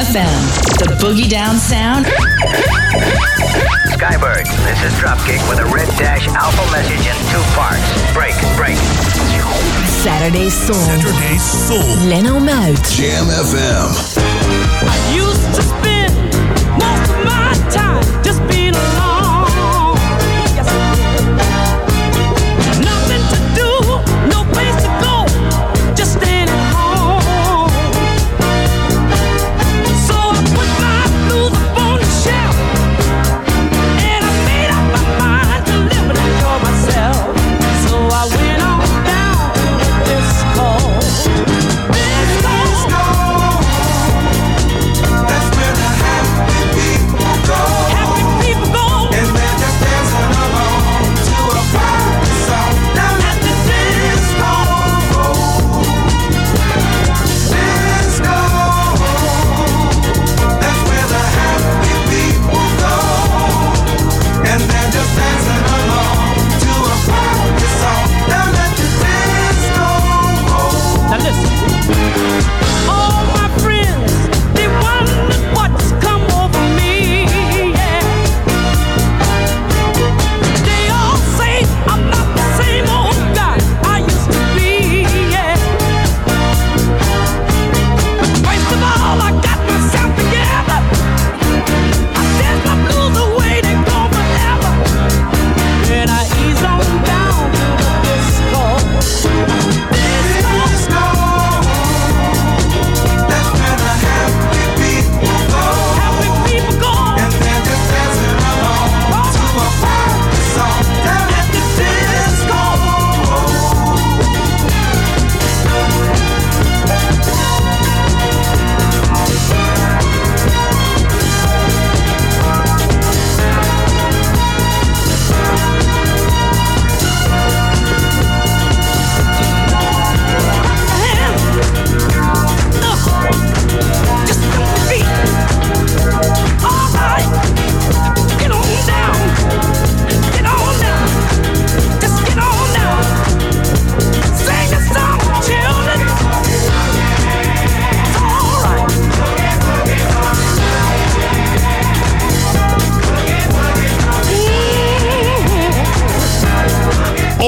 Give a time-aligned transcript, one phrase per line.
[0.00, 0.32] FM,
[0.78, 2.06] the boogie down sound.
[3.92, 7.84] Skybird, this is Dropkick with a red dash alpha message in two parts.
[8.14, 8.78] Break, break.
[10.00, 10.74] Saturday Soul.
[10.76, 12.08] Saturday Soul.
[12.08, 12.80] Leno Muit.
[12.96, 13.92] Jam FM.
[14.88, 15.89] I used to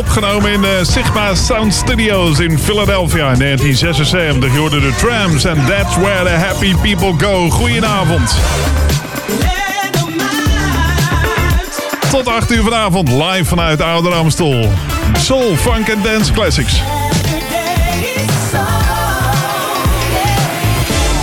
[0.03, 4.53] Opgenomen in de Sigma Sound Studios in Philadelphia in 1976.
[4.53, 7.51] Je hoorde de Trams en That's Where the Happy People Go.
[7.51, 8.35] Goedenavond.
[12.11, 14.69] Tot 8 uur vanavond live vanuit Ouder Amstel.
[15.19, 16.92] Soul, Funk en Dance Classics.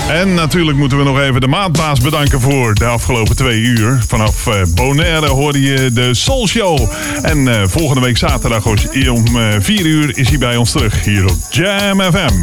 [0.09, 4.03] En natuurlijk moeten we nog even de maandbaas bedanken voor de afgelopen twee uur.
[4.07, 6.91] Vanaf eh, Bonaire hoorde je de Soul Show.
[7.21, 11.25] En eh, volgende week zaterdag om eh, 4 uur is hij bij ons terug hier
[11.25, 12.33] op Jam FM.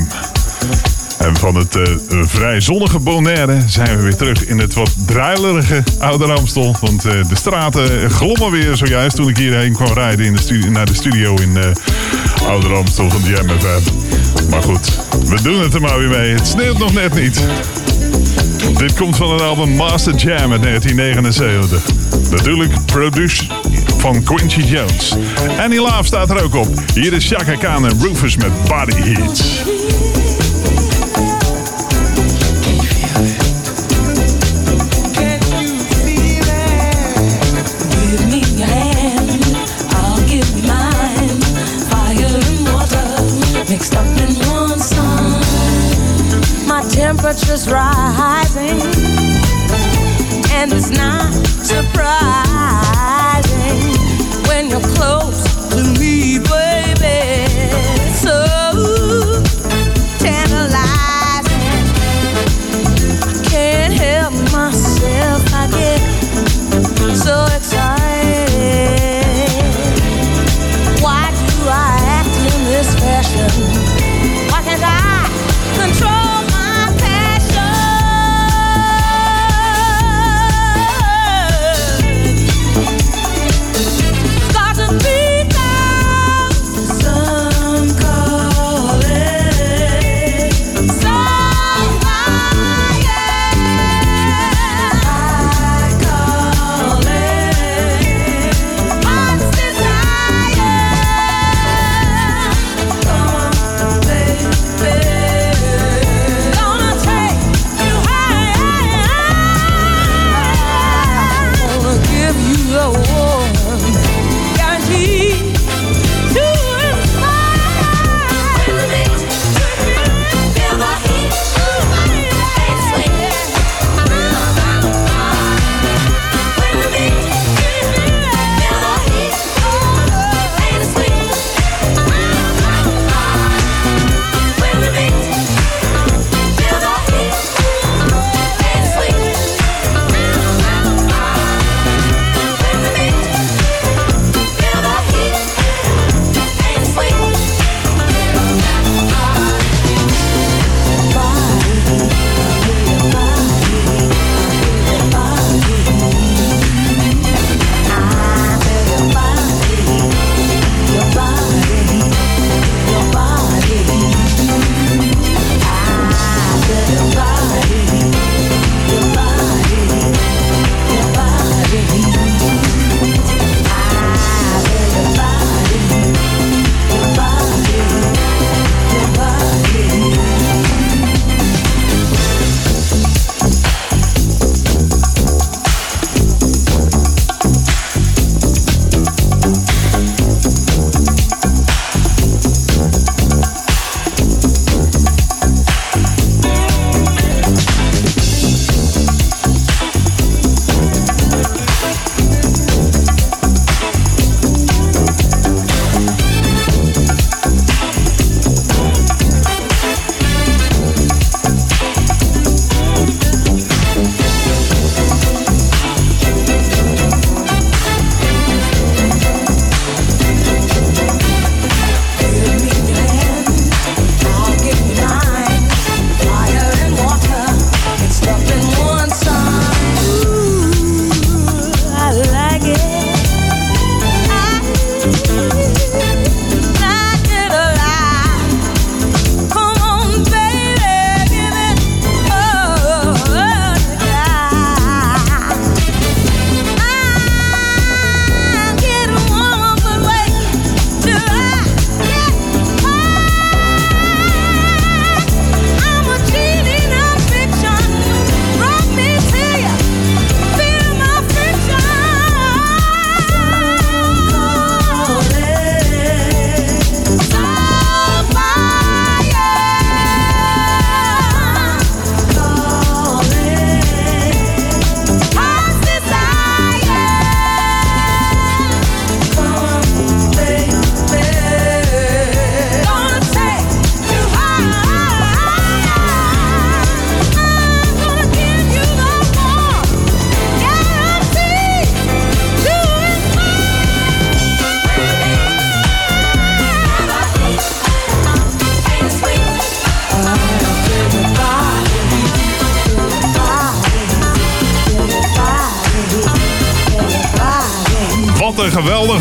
[1.19, 1.79] En van het
[2.09, 6.77] vrij zonnige Bonaire zijn we weer terug in het wat druilerige Ouder Amstel.
[6.81, 10.95] Want de straten glommen weer zojuist toen ik hierheen kwam rijden in de naar de
[10.95, 11.59] studio in
[12.47, 13.81] Ouder Amstel van Jam FM.
[14.51, 16.35] Maar goed, we doen het er maar weer mee.
[16.35, 17.47] Het sneeuwt nog net niet.
[18.79, 21.83] Dit komt van het album Master Jam uit 1979.
[22.31, 23.47] Natuurlijk produced
[23.99, 25.15] van Quincy Jones.
[25.59, 26.69] Annie Love staat er ook op.
[26.95, 29.45] Hier is Chaka Khan en Rufus met Body Heat.
[47.27, 48.81] Temperature's rising,
[50.53, 51.33] and it's not
[51.65, 52.07] surprising
[54.47, 55.36] when you're close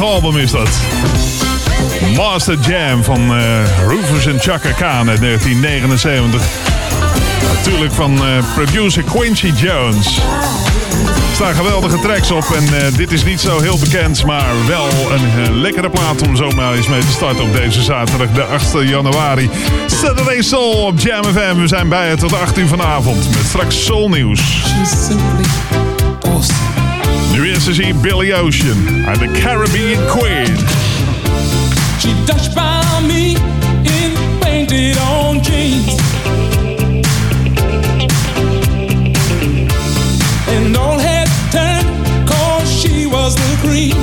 [0.05, 0.69] album is dat.
[2.15, 6.41] Master Jam van eh, Rufus en Chaka Khan uit 1979.
[7.53, 10.17] Natuurlijk van eh, producer Quincy Jones.
[11.29, 14.87] Er staan geweldige tracks op en eh, dit is niet zo heel bekend, maar wel
[15.11, 19.49] een lekkere plaat om zomaar eens mee te starten op deze zaterdag, de 8 januari.
[19.85, 21.55] Saturday Soul op Jam FM.
[21.57, 24.41] We zijn bij je tot 8 uur vanavond met straks Soul Nieuws.
[27.45, 30.57] Is Billy Ocean uit the Caribbean Queen.
[31.99, 33.35] She dashed by me
[33.83, 35.95] in painted on jeans.
[40.47, 43.95] And all had turned cause she was the queen.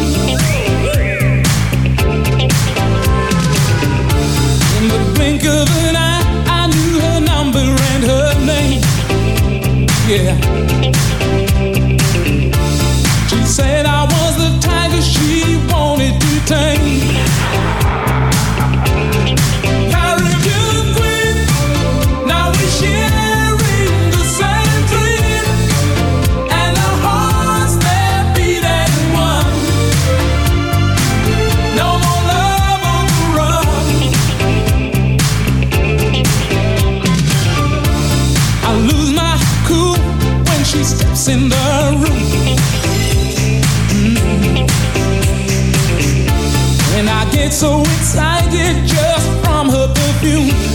[4.79, 8.83] In the blink of an eye, I knew her number and her name.
[10.07, 11.22] Yeah.
[16.47, 16.82] time
[47.53, 50.72] so excited just from her perfume.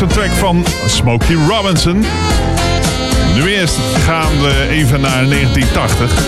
[0.00, 2.04] Een track van Smokey Robinson.
[3.34, 6.26] Nu eerst gaan we even naar 1980.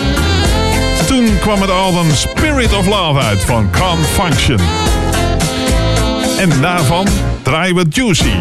[1.06, 4.58] Toen kwam het album Spirit of Love uit van Calm Function.
[6.38, 7.06] En daarvan
[7.42, 8.34] draaien we Juicy.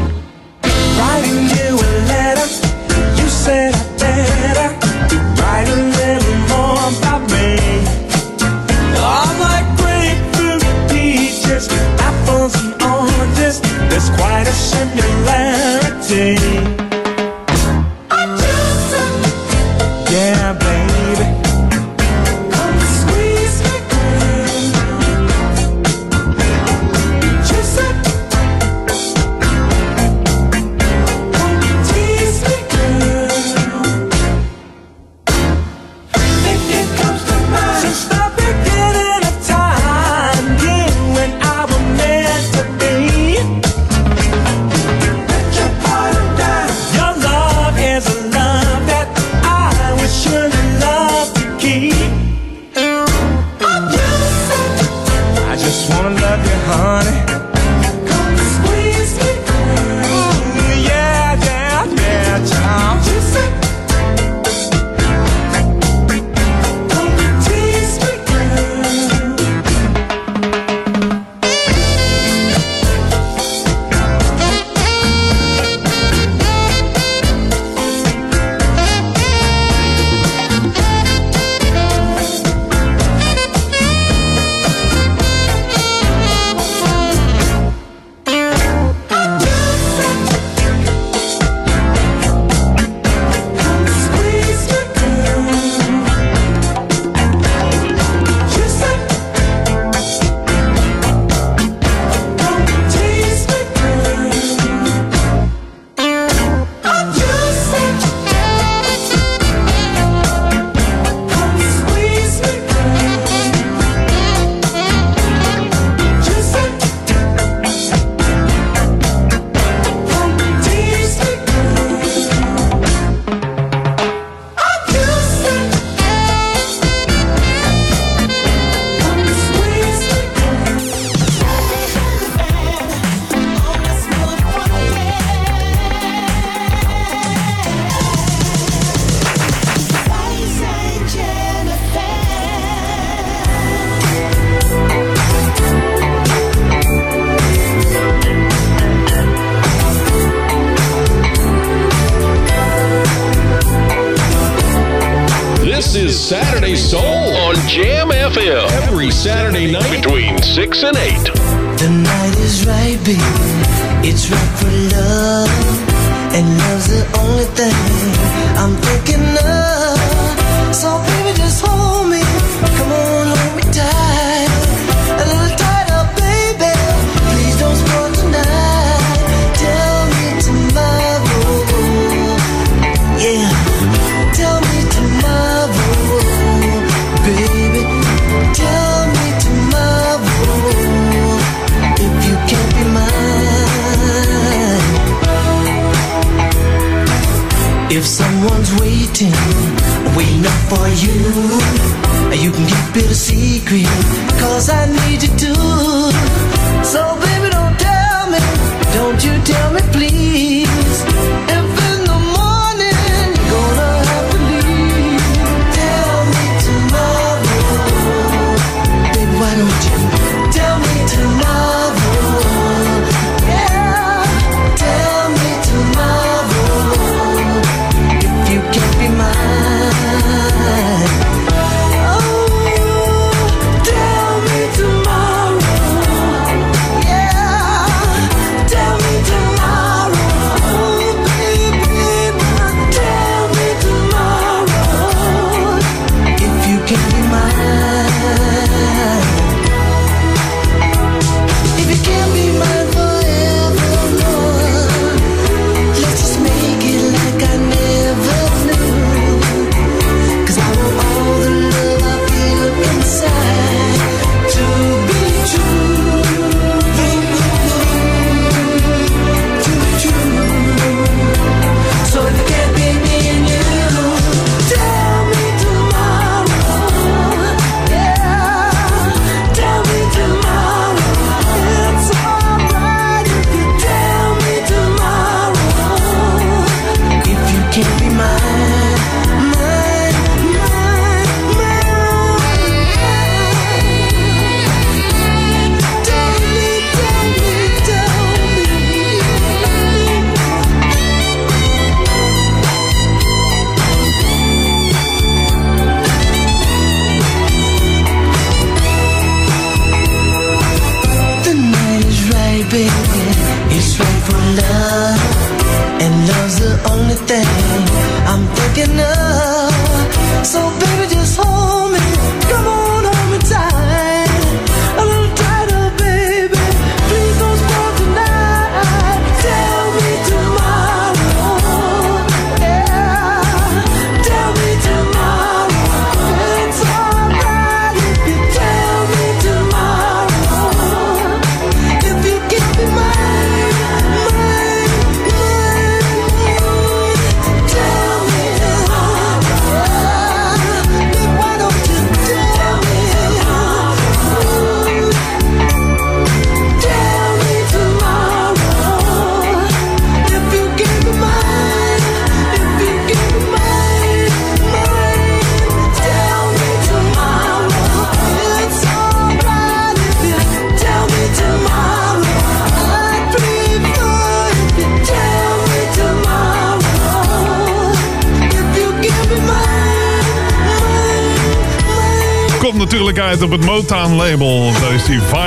[160.80, 161.09] Between 6 and 8.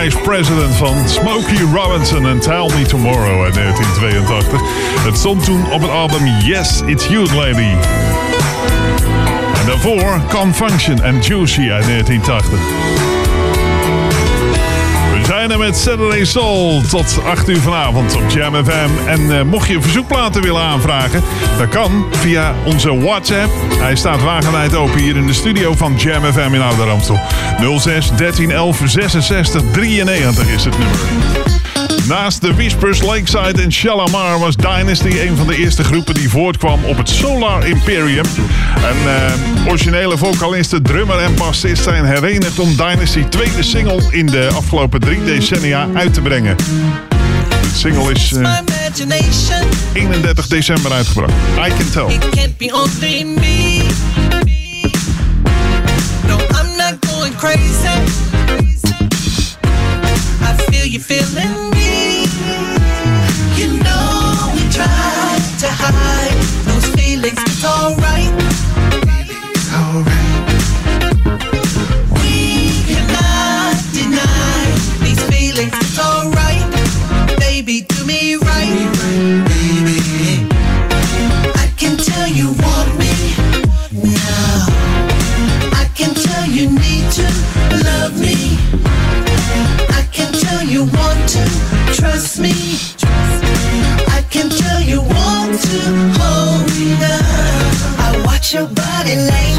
[0.02, 4.60] Vice President van Smokey Robinson en Tell Me Tomorrow uit 1982.
[5.04, 7.74] Het stond toen op het album Yes, It's You Lady.
[9.60, 13.11] En daarvoor Confunction en Juicy uit 1980.
[15.42, 16.82] Carolina met Saturday Soul.
[16.88, 19.08] Tot 8 uur vanavond op Jam FM.
[19.08, 21.22] En eh, mocht je verzoekplaten willen aanvragen,
[21.58, 23.50] dat kan via onze WhatsApp.
[23.78, 28.50] Hij staat wagenwijd open hier in de studio van Jam FM in Oude 06 13
[28.50, 30.98] 11 66 93 is het nummer.
[32.08, 36.84] Naast de Whispers, Lakeside en Shalamar was Dynasty een van de eerste groepen die voortkwam
[36.84, 38.24] op het Solar Imperium.
[38.74, 44.50] En eh, originele vocalisten, drummer en bassist zijn herenigd om Dynasty's tweede single in de
[44.54, 46.56] afgelopen drie decennia uit te brengen.
[46.56, 48.60] De single is eh,
[49.92, 51.32] 31 december uitgebracht.
[51.66, 52.14] I Can Tell.
[52.14, 53.82] It can't be only me.
[56.26, 57.88] No, I'm not going crazy.
[60.40, 61.71] I feel you feeling
[98.62, 99.51] your body language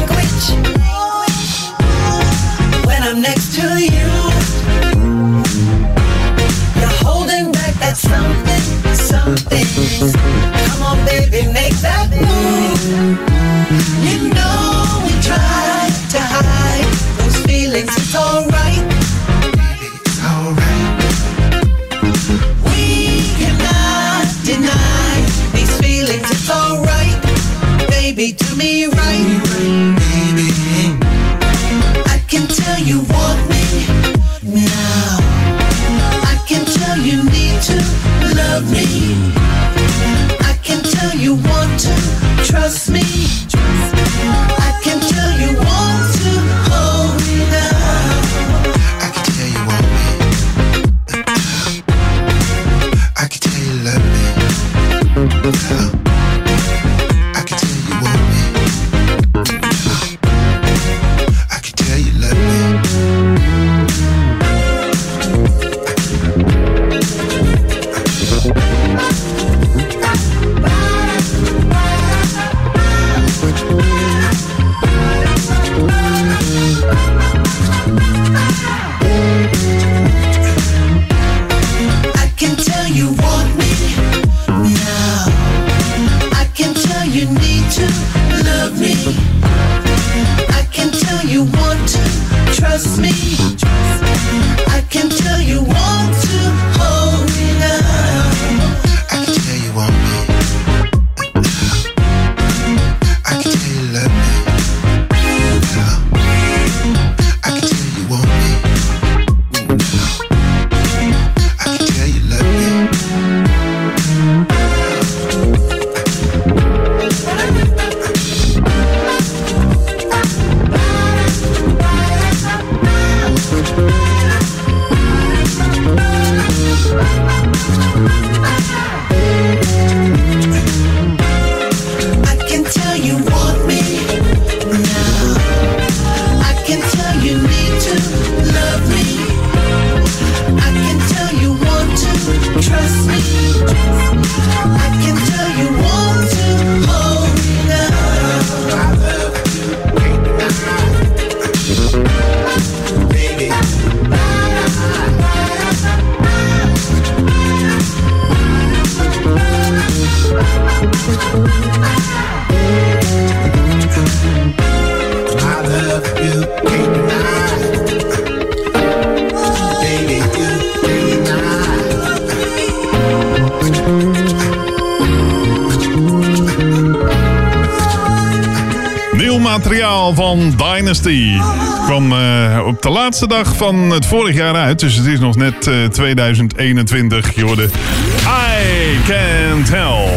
[183.20, 184.78] laatste dag van het vorig jaar uit.
[184.78, 187.34] Dus het is nog net eh, 2021.
[187.34, 190.08] Je hoorde I Can't Tell.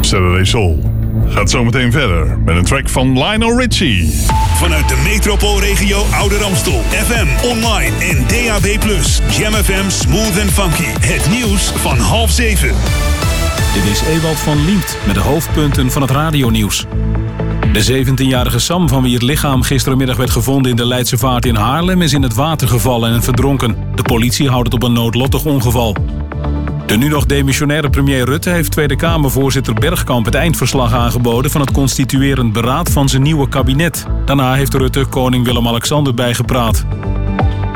[0.00, 0.92] Saturday Soul
[1.26, 4.12] gaat zometeen verder met een track van Lionel Richie.
[4.54, 6.82] Vanuit de metropoolregio Oude Ramstel.
[6.90, 8.80] FM, online en DAB+.
[9.38, 11.06] Jam FM Smooth and Funky.
[11.06, 12.74] Het nieuws van half zeven.
[13.74, 16.86] Dit is Ewald van Liemt met de hoofdpunten van het radionieuws.
[17.72, 21.54] De 17-jarige Sam, van wie het lichaam gisterenmiddag werd gevonden in de Leidse Vaart in
[21.54, 23.76] Haarlem, is in het water gevallen en verdronken.
[23.94, 25.96] De politie houdt het op een noodlottig ongeval.
[26.86, 31.70] De nu nog demissionaire premier Rutte heeft Tweede Kamervoorzitter Bergkamp het eindverslag aangeboden van het
[31.70, 34.06] constituerend beraad van zijn nieuwe kabinet.
[34.24, 36.84] Daarna heeft Rutte koning Willem-Alexander bijgepraat.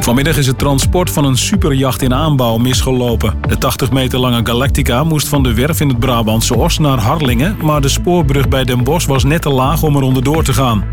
[0.01, 3.35] Vanmiddag is het transport van een superjacht in aanbouw misgelopen.
[3.49, 7.57] De 80 meter lange Galactica moest van de werf in het Brabantse Os naar Harlingen,
[7.63, 10.85] maar de spoorbrug bij Den Bosch was net te laag om er onderdoor te gaan.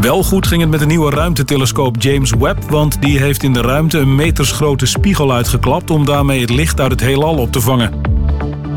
[0.00, 3.60] Wel goed ging het met de nieuwe ruimtetelescoop James Webb, want die heeft in de
[3.60, 7.92] ruimte een metersgrote spiegel uitgeklapt om daarmee het licht uit het heelal op te vangen.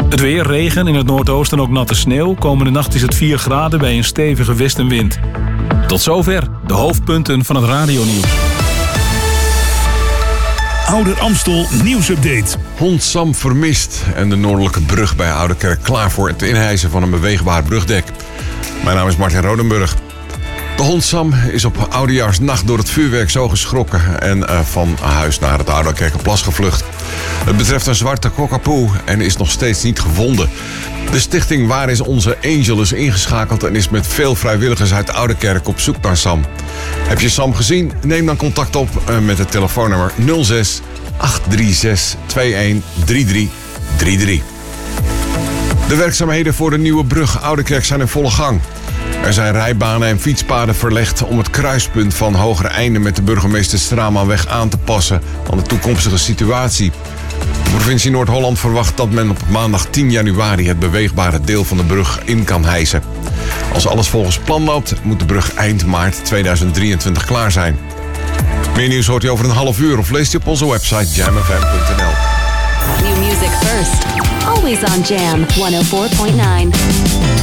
[0.10, 2.34] Het weer, regen, in het noordoosten ook natte sneeuw.
[2.34, 5.20] Komende nacht is het 4 graden bij een stevige westenwind.
[5.88, 8.61] Tot zover de hoofdpunten van het radionieuws.
[10.92, 12.58] Ouder Amstel nieuwsupdate.
[12.78, 17.10] Hond Sam vermist en de noordelijke brug bij Ouderkerk klaar voor het inhijsen van een
[17.10, 18.06] beweegbaar brugdek.
[18.84, 19.96] Mijn naam is Martin Rodenburg.
[20.82, 25.40] De hond Sam is op oudejaarsnacht door het vuurwerk zo geschrokken en eh, van huis
[25.40, 26.84] naar het Ouderkerkenplas gevlucht.
[27.46, 30.50] Het betreft een zwarte cockapoo en is nog steeds niet gevonden.
[31.12, 35.68] De stichting Waar is onze Angel is ingeschakeld en is met veel vrijwilligers uit Ouderkerk
[35.68, 36.46] op zoek naar Sam.
[37.08, 37.92] Heb je Sam gezien?
[38.02, 40.82] Neem dan contact op eh, met het telefoonnummer 06
[41.18, 44.42] 836 213333.
[45.88, 48.62] De werkzaamheden voor de nieuwe brug Ouderkerk zijn in volle gang.
[49.26, 53.80] Er zijn rijbanen en fietspaden verlegd om het kruispunt van Hogere Einde met de burgemeester
[53.80, 56.92] Stramanweg aan te passen aan de toekomstige situatie.
[57.64, 61.84] De provincie Noord-Holland verwacht dat men op maandag 10 januari het beweegbare deel van de
[61.84, 63.04] brug in kan hijsen.
[63.74, 67.78] Als alles volgens plan loopt, moet de brug eind maart 2023 klaar zijn.
[68.76, 72.14] Meer nieuws hoort u over een half uur of leest u op onze website jamfm.nl.
[73.04, 74.06] New music first.
[74.46, 77.41] Always on Jam 104.9.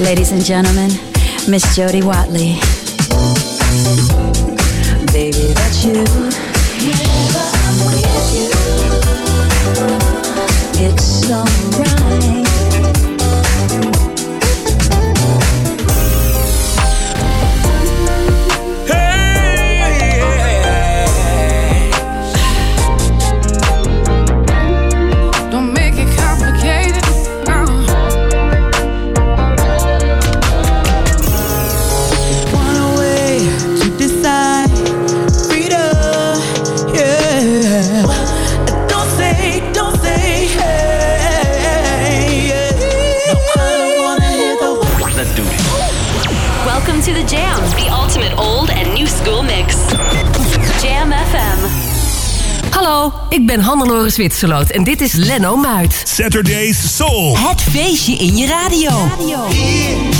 [0.00, 0.90] Ladies and gentlemen,
[1.46, 2.54] Miss Jody Watley.
[5.12, 6.04] Baby, that's you.
[10.82, 12.39] It's alright.
[53.30, 56.02] Ik ben Hannelore Zwitserloot en dit is Lenno Muit.
[56.04, 57.36] Saturday's Soul.
[57.38, 58.90] Het feestje in je radio.
[58.90, 60.19] We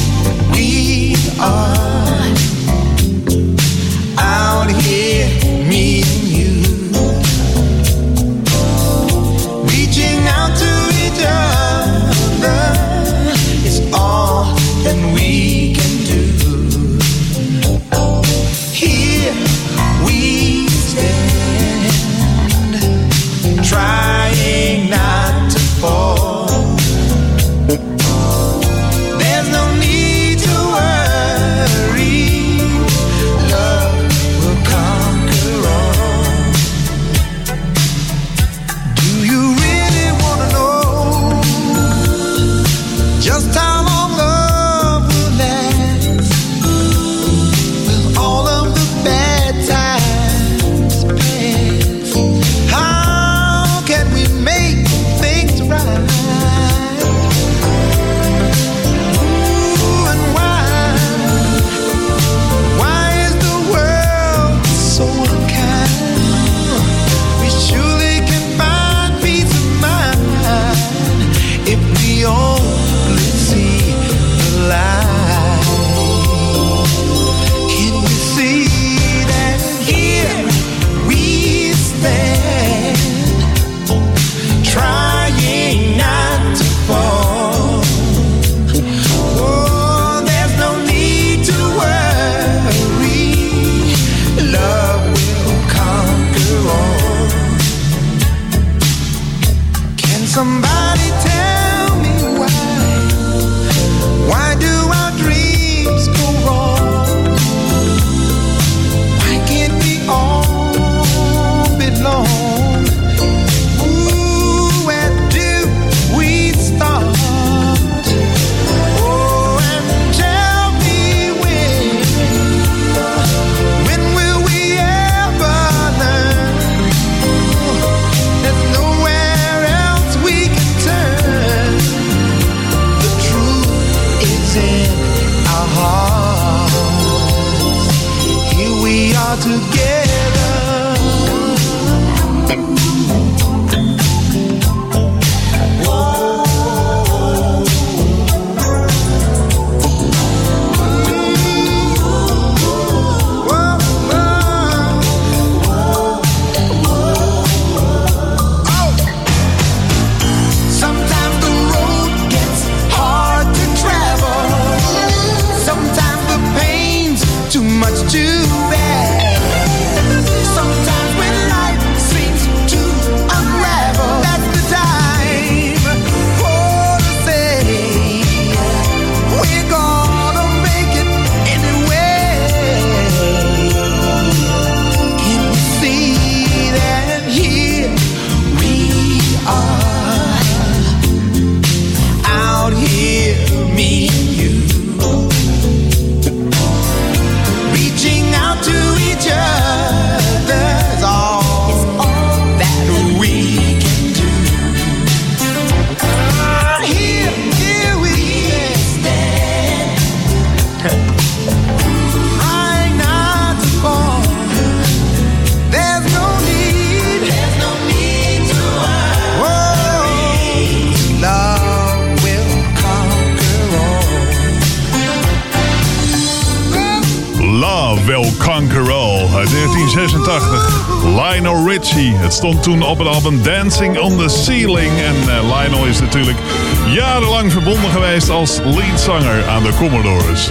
[232.41, 234.91] stond toen op het album Dancing on the Ceiling.
[234.99, 236.39] En eh, Lionel is natuurlijk
[236.87, 240.51] jarenlang verbonden geweest als leadzanger aan de Commodores.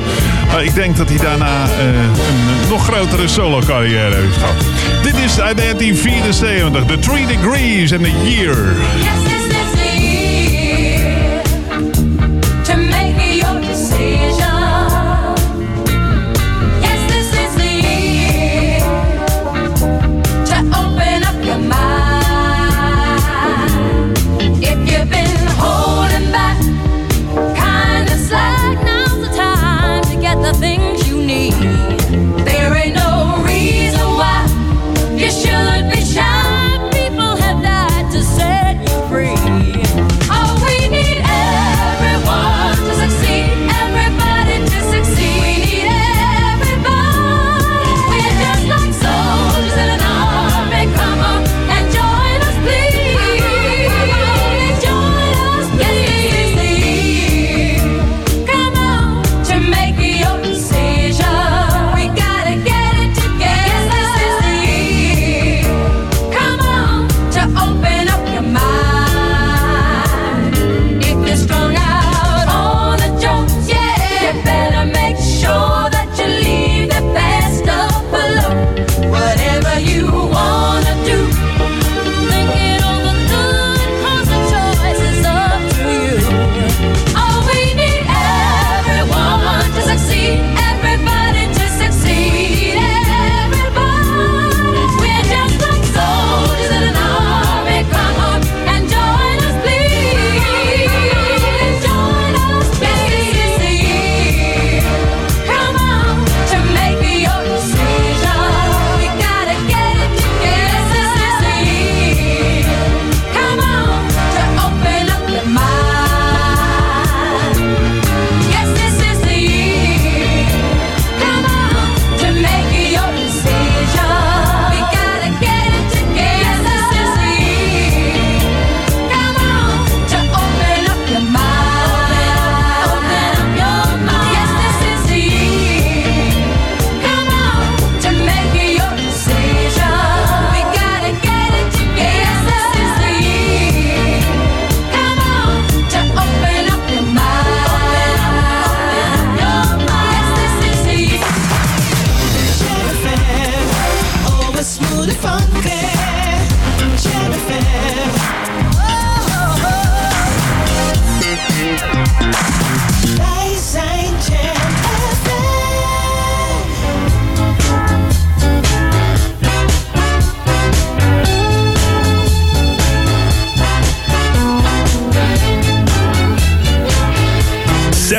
[0.57, 4.63] Eh, ik denk dat hij daarna eh, een nog grotere solo-carrière heeft gehad.
[5.03, 8.75] Dit is uit 1974, The Three Degrees in the Year.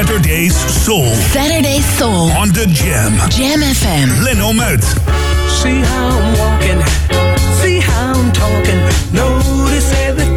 [0.00, 1.14] Saturday's Soul.
[1.14, 2.32] Saturday Soul.
[2.32, 3.12] On the Jam.
[3.28, 4.24] Jam FM.
[4.24, 4.82] Leno Muit.
[5.60, 6.80] See how I'm walking.
[7.60, 8.80] See how I'm talking.
[9.12, 10.29] Notice everything.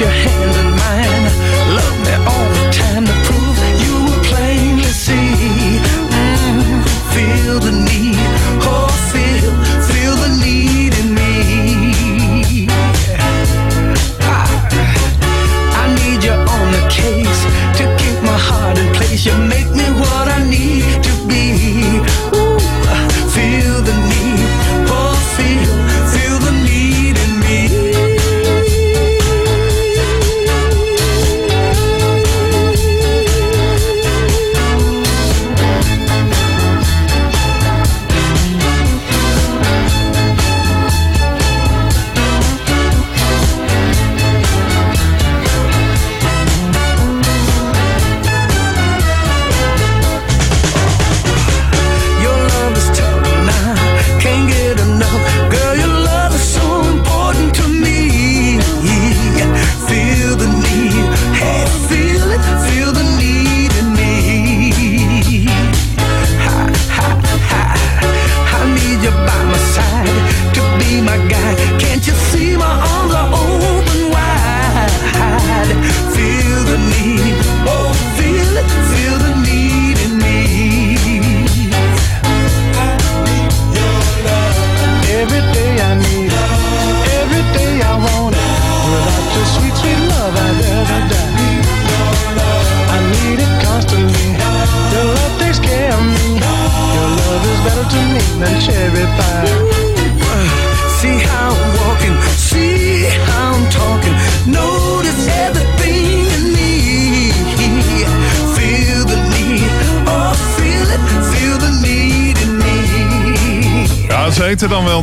[0.00, 0.63] Your hand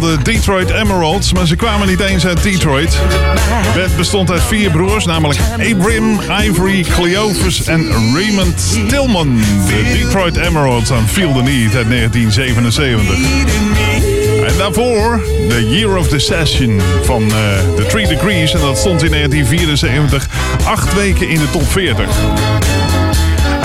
[0.01, 2.97] de Detroit Emeralds, maar ze kwamen niet eens uit Detroit.
[3.67, 5.39] Het bestond uit vier broers, namelijk
[5.71, 9.41] Abram, Ivory, Cleophas en Raymond Stillman.
[9.67, 13.15] De Detroit Emeralds aan Feel the Need uit 1977.
[14.47, 17.35] En daarvoor The Year of the Session van eh,
[17.75, 18.53] The Three Degrees.
[18.53, 20.27] En dat stond in 1974
[20.63, 23.00] acht weken in de top 40.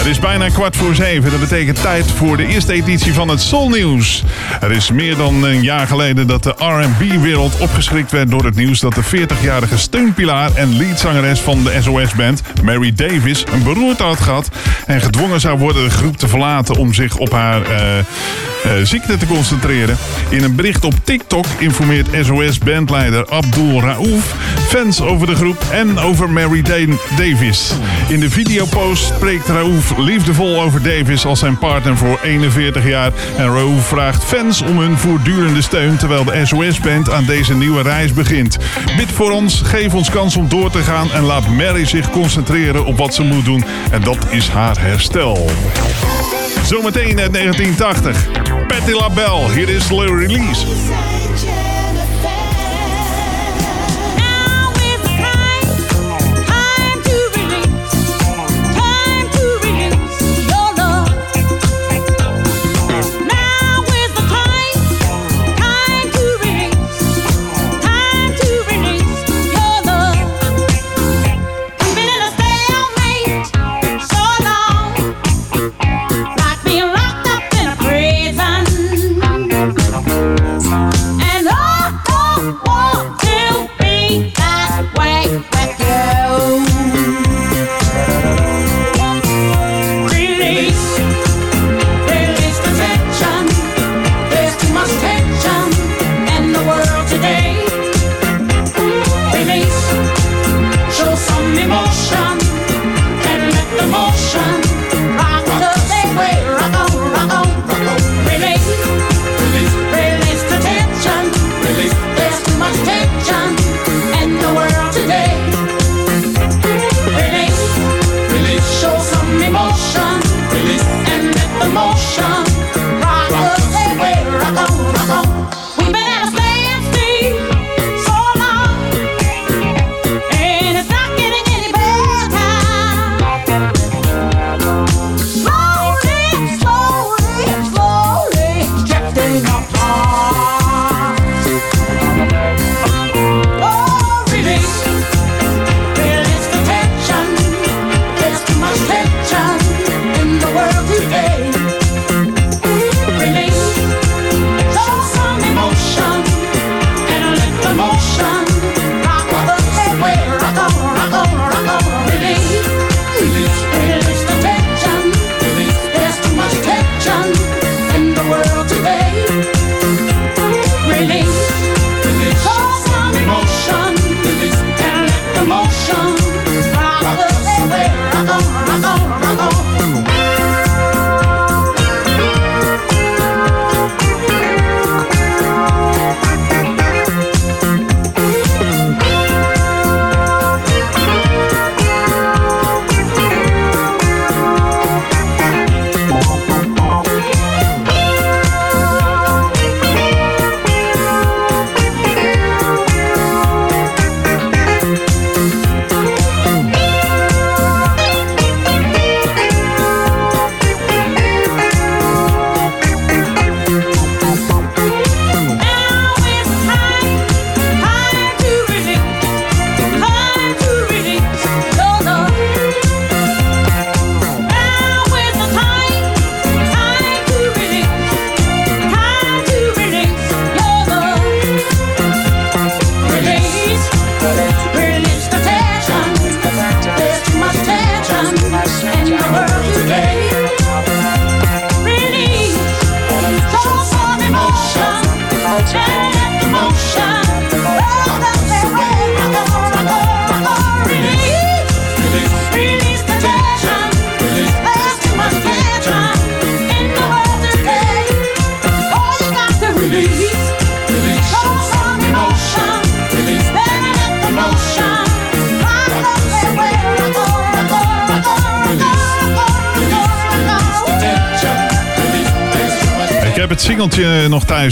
[0.07, 1.31] Het is bijna kwart voor zeven.
[1.31, 4.25] Dat betekent tijd voor de eerste editie van het Soul Nieuws.
[4.37, 8.81] Het is meer dan een jaar geleden dat de R&B-wereld opgeschrikt werd door het nieuws
[8.81, 14.49] dat de 40-jarige steunpilaar en leadzangeres van de SOS-band, Mary Davis, een beroerte had gehad
[14.87, 18.05] en gedwongen zou worden de groep te verlaten om zich op haar eh, eh,
[18.83, 19.97] ziekte te concentreren.
[20.29, 24.35] In een bericht op TikTok informeert SOS-bandleider Abdul Raouf
[24.69, 27.73] fans over de groep en over Mary Da- Davis.
[28.09, 33.13] In de videopost spreekt Raouf liefdevol over Davis als zijn partner voor 41 jaar.
[33.37, 38.13] En Raouf vraagt fans om hun voortdurende steun terwijl de SOS-band aan deze nieuwe reis
[38.13, 38.59] begint.
[38.97, 42.85] Bid voor ons, geef ons kans om door te gaan en laat Mary zich concentreren
[42.85, 43.65] op wat ze moet doen.
[43.91, 45.51] En dat is haar herstel.
[46.65, 48.29] Zometeen uit 1980.
[48.67, 51.16] Patti LaBelle, hier is Le Release.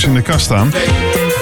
[0.02, 0.70] In de kast staan.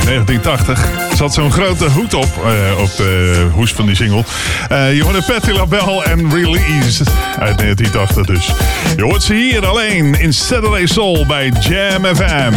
[0.04, 1.10] 1980.
[1.10, 4.24] Er zat zo'n grote hoed op, eh, op de hoes van die single.
[4.68, 7.04] Eh, je hoorde Patti LaBelle en Release
[7.38, 8.52] uit 1980 dus.
[8.96, 12.52] Je hoort ze hier alleen in Saturday Soul bij Jam FM.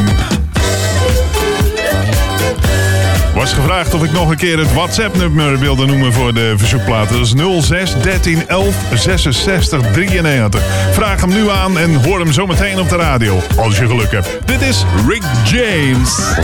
[3.45, 7.17] Was gevraagd of ik nog een keer het WhatsApp-nummer wilde noemen voor de verzoekplaten.
[7.17, 10.63] Dat is 06 13 11 66 93.
[10.91, 13.39] Vraag hem nu aan en hoor hem zometeen op de radio.
[13.57, 14.47] Als je geluk hebt.
[14.47, 16.35] Dit is Rick James.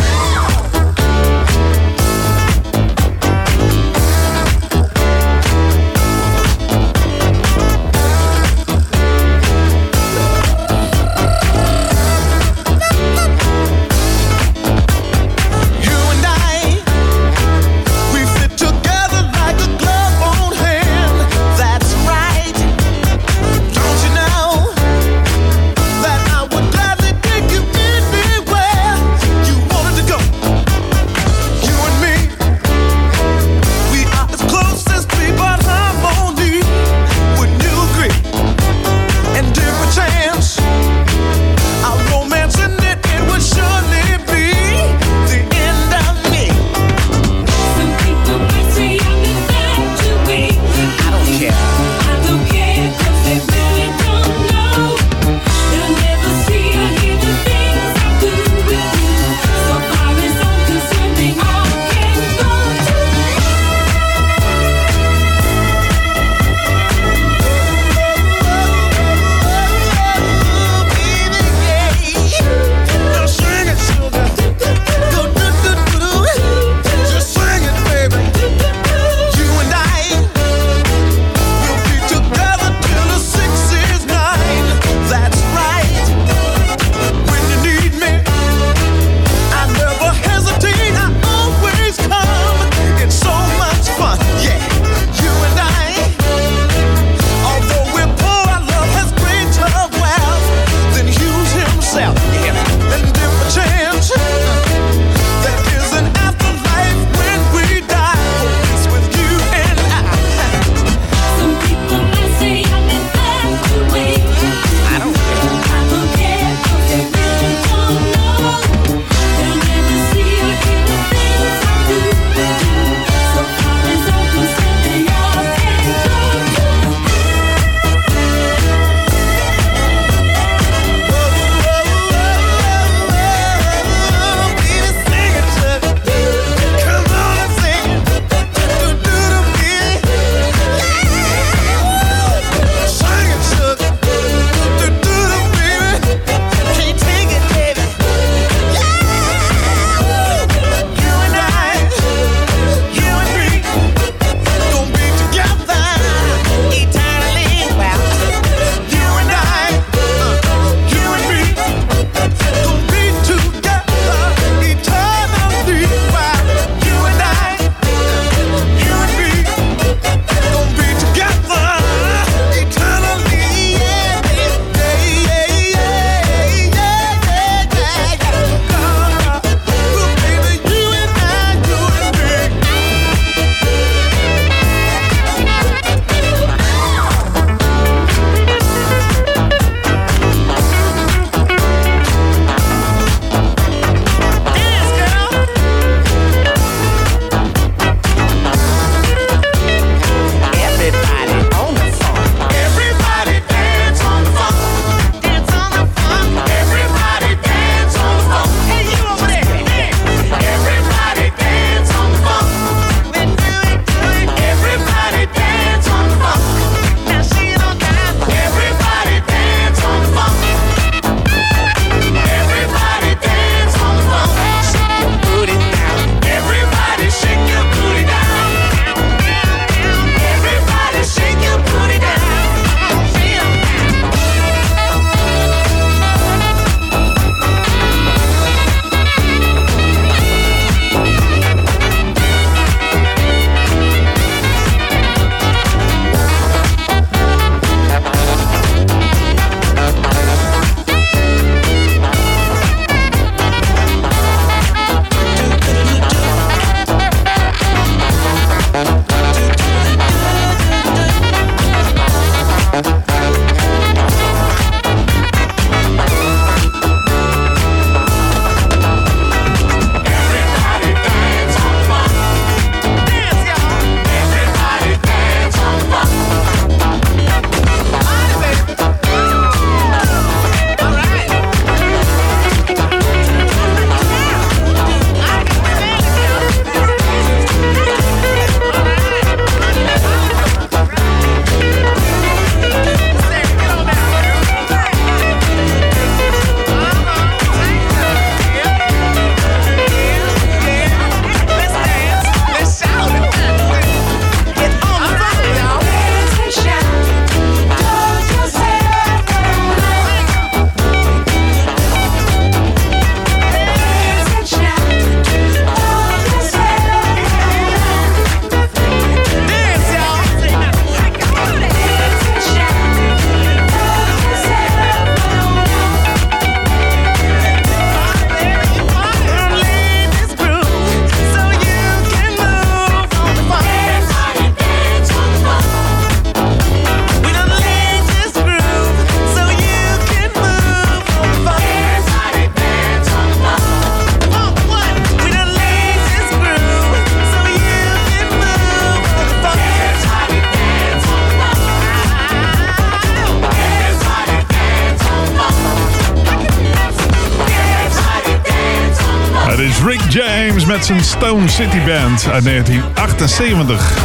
[360.81, 363.97] Hudson Stone City Band uit 1978.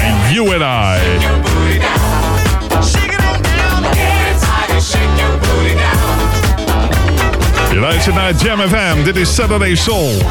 [0.00, 1.00] En you and I.
[7.70, 9.04] Je luistert naar Jam FM.
[9.04, 10.22] Dit is Saturday Soul.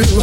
[0.00, 0.21] through.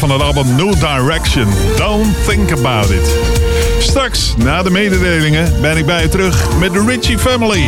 [0.00, 1.46] van het album New Direction.
[1.76, 3.18] Don't think about it.
[3.78, 7.64] Straks, na de mededelingen, ben ik bij je terug met de Richie Family.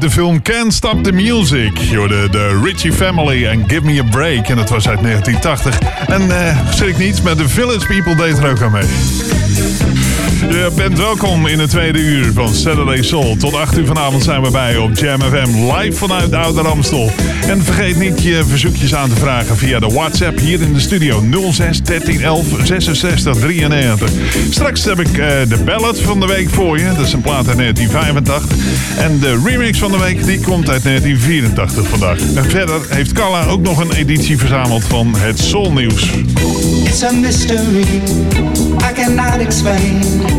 [0.00, 1.78] De film Can't Stop the Music.
[1.78, 4.48] Je de Richie Family en Give Me a Break.
[4.48, 5.78] En dat was uit 1980.
[6.06, 8.88] En eh schrik niet, met de Village People deed er ook aan mee.
[10.48, 13.36] Je bent welkom in het tweede uur van Saturday Soul.
[13.36, 17.10] Tot 8 uur vanavond zijn we bij op Jam FM live vanuit Oude Ramstel.
[17.46, 21.22] En vergeet niet je verzoekjes aan te vragen via de WhatsApp hier in de studio
[21.50, 24.10] 06 13 11 66 93.
[24.50, 26.84] Straks heb ik eh, de ballad van de week voor je.
[26.84, 28.98] Dat is een plaat uit 1985.
[28.98, 32.18] En de remix van de week die komt uit 1984 vandaag.
[32.34, 36.10] En verder heeft Carla ook nog een editie verzameld van het Soul Nieuws.
[36.84, 37.84] It's a mystery
[38.90, 40.29] I cannot explain.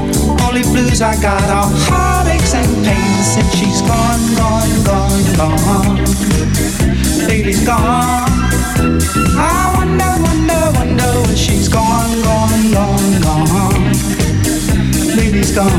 [0.64, 5.98] Only blues I got are heartaches and pains since she's gone, gone, gone, gone.
[7.28, 8.30] Baby's gone.
[9.38, 13.94] I wonder, wonder, wonder when she's gone, gone, gone, gone.
[15.16, 15.72] Baby's gone.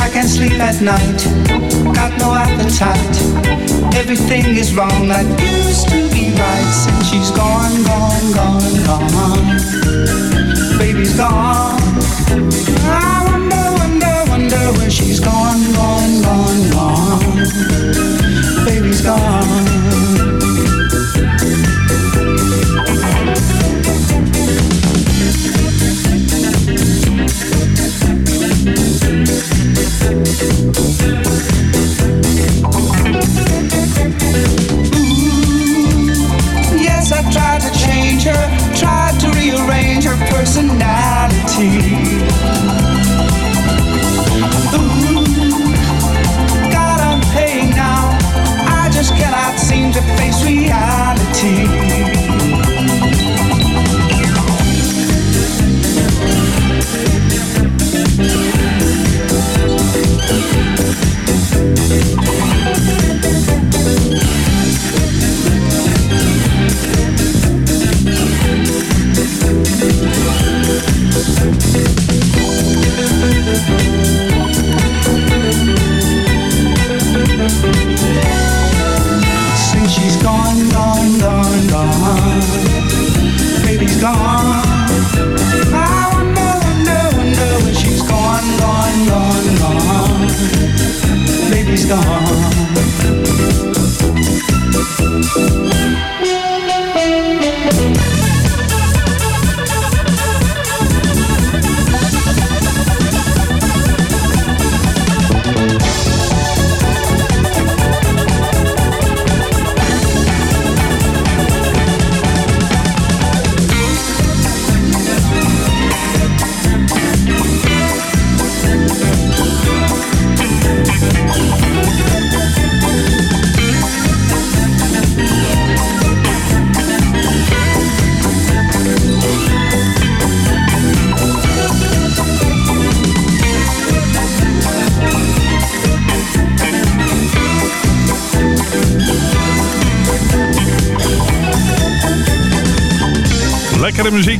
[0.00, 1.20] I can't sleep at night,
[1.94, 3.16] got no appetite.
[3.94, 10.27] Everything is wrong that used to be right since she's gone, gone, gone, gone.
[10.78, 11.80] Baby's gone.
[12.30, 18.64] I wonder, wonder, wonder where she's gone, gone, gone, gone.
[18.64, 19.77] Baby's gone.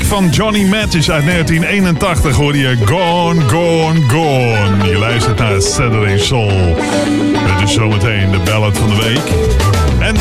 [0.09, 4.91] van Johnny Mattis uit 1981 hoor je Gone, Gone, Gone.
[4.91, 6.77] Je luistert naar Saturday Soul.
[7.33, 9.33] Het is dus zometeen de ballad van de week.
[10.01, 10.15] En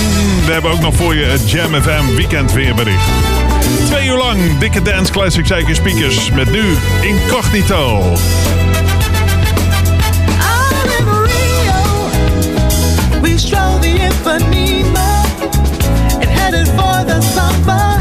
[0.45, 3.09] we hebben ook nog voor je het Jam FM weekend weerbericht.
[3.85, 6.63] Twee uur lang dikke dance classics uit speakers met nu
[7.01, 8.13] Incognito.
[13.21, 14.99] We stroll the infinite
[16.13, 17.96] and headed for the summer.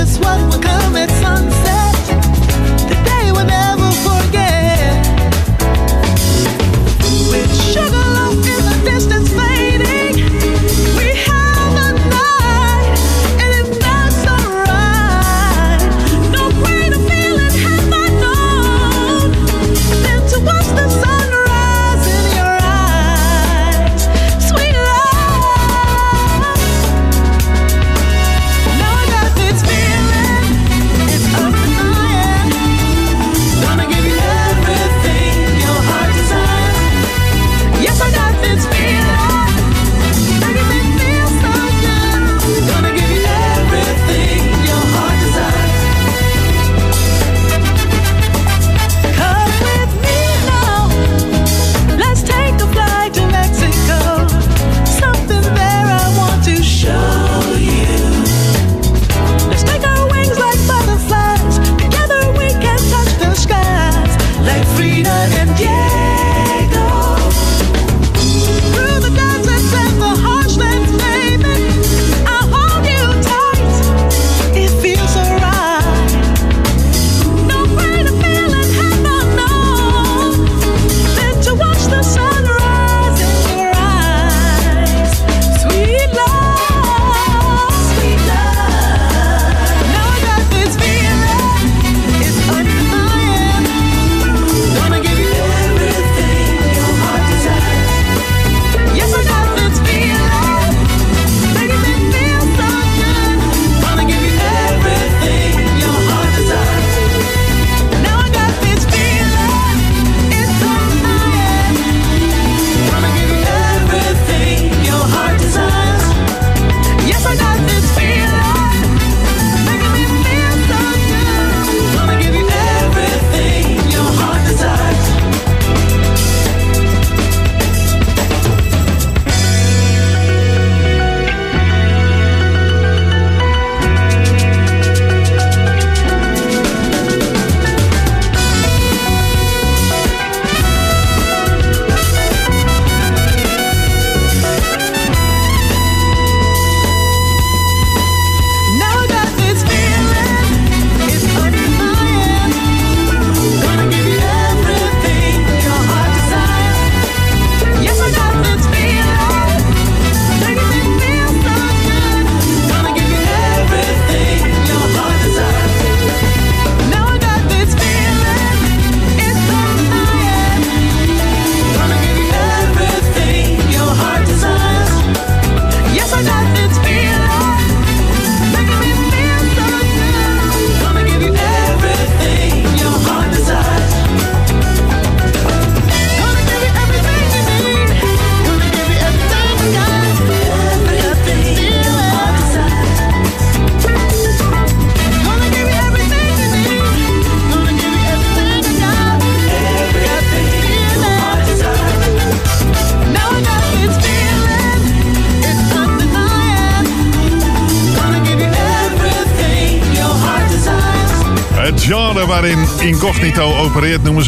[0.00, 1.59] Just what will come at sunset.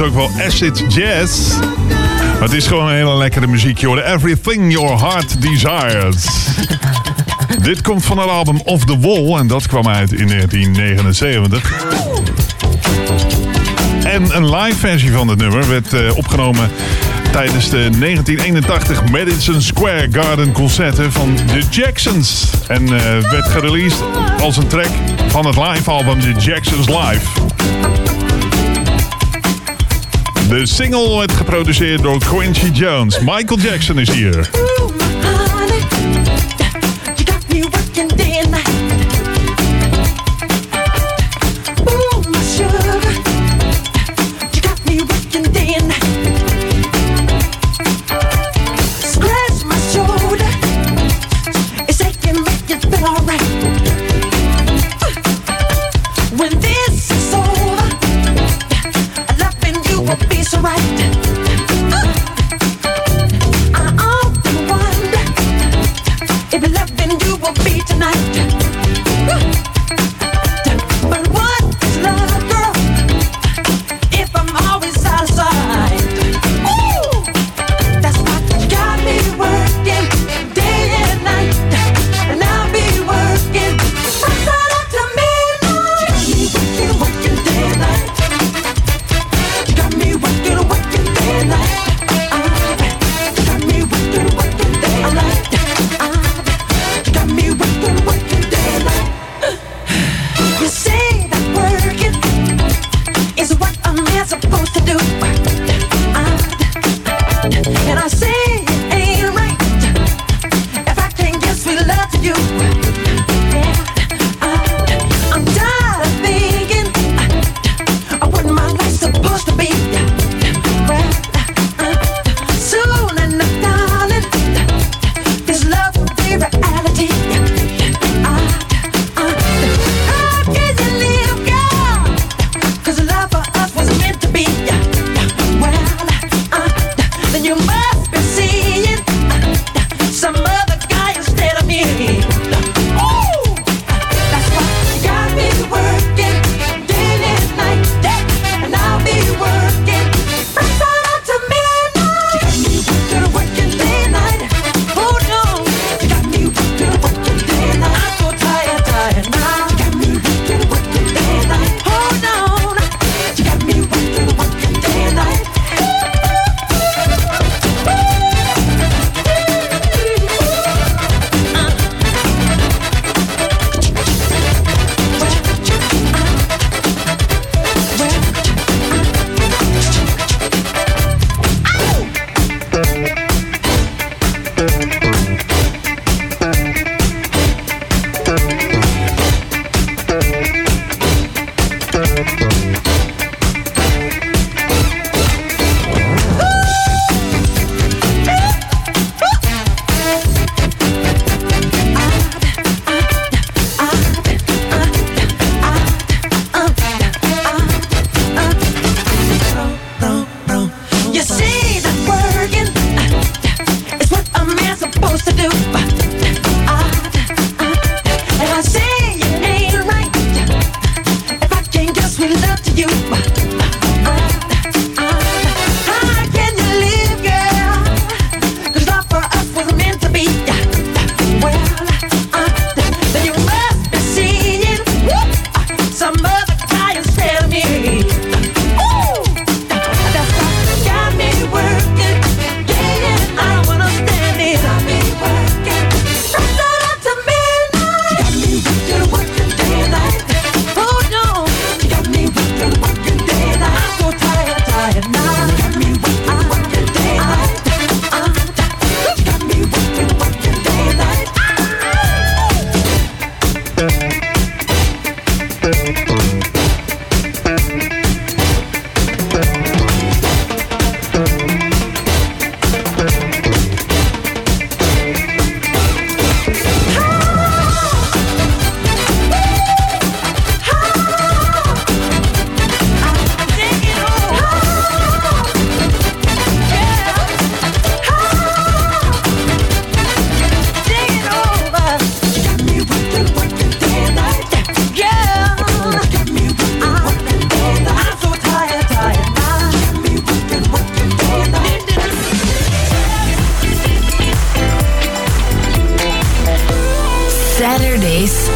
[0.03, 1.53] ook wel acid jazz.
[2.41, 4.07] Het is gewoon een hele lekkere muziek, joh.
[4.07, 6.27] Everything Your Heart Desires.
[7.63, 11.73] Dit komt van het album Off the Wall en dat kwam uit in 1979.
[14.05, 16.71] En een live versie van het nummer werd eh, opgenomen
[17.33, 22.51] tijdens de 1981 Madison Square Garden concerten van The Jacksons.
[22.67, 24.03] En eh, werd gereleased
[24.41, 24.91] als een track
[25.27, 28.02] van het live album The Jacksons Live.
[30.53, 33.19] De single werd geproduceerd door Quincy Jones.
[33.19, 34.51] Michael Jackson is hier.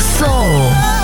[0.01, 0.95] Soul.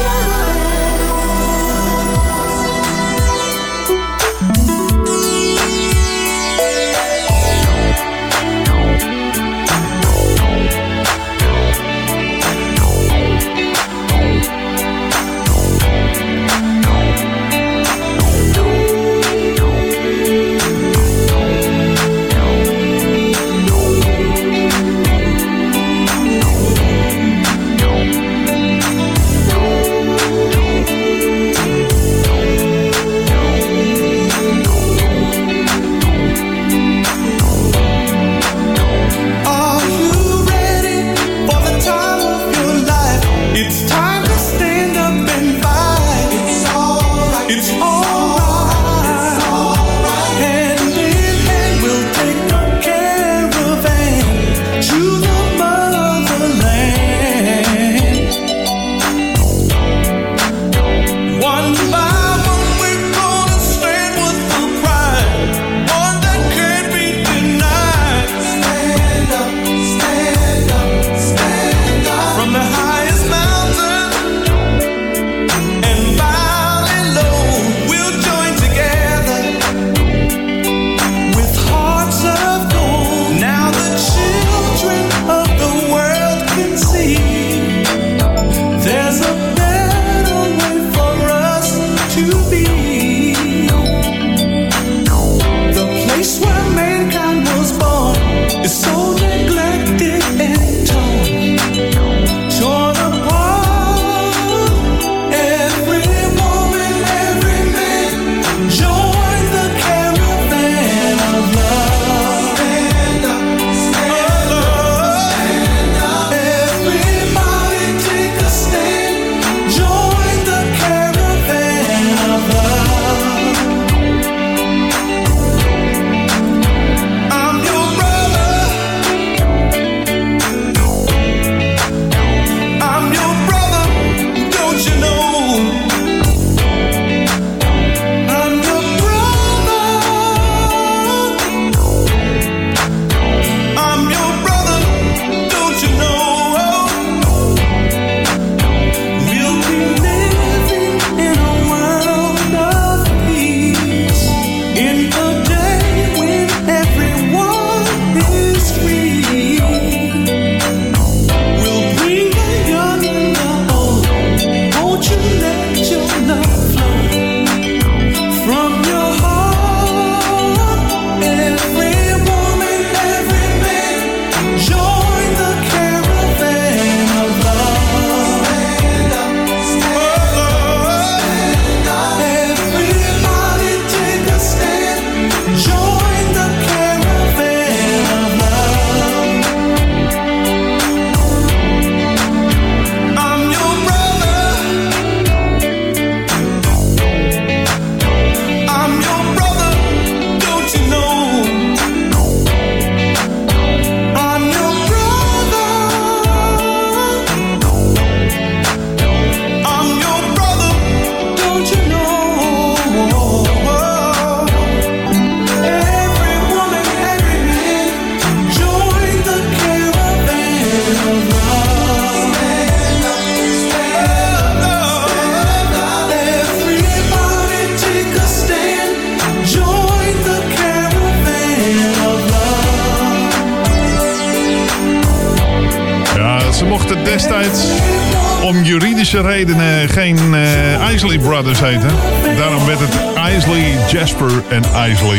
[239.13, 241.91] Praktische redenen geen eh, Isley Brothers heten.
[242.37, 242.95] Daarom werd het
[243.37, 245.19] Isley, Jasper en Isley.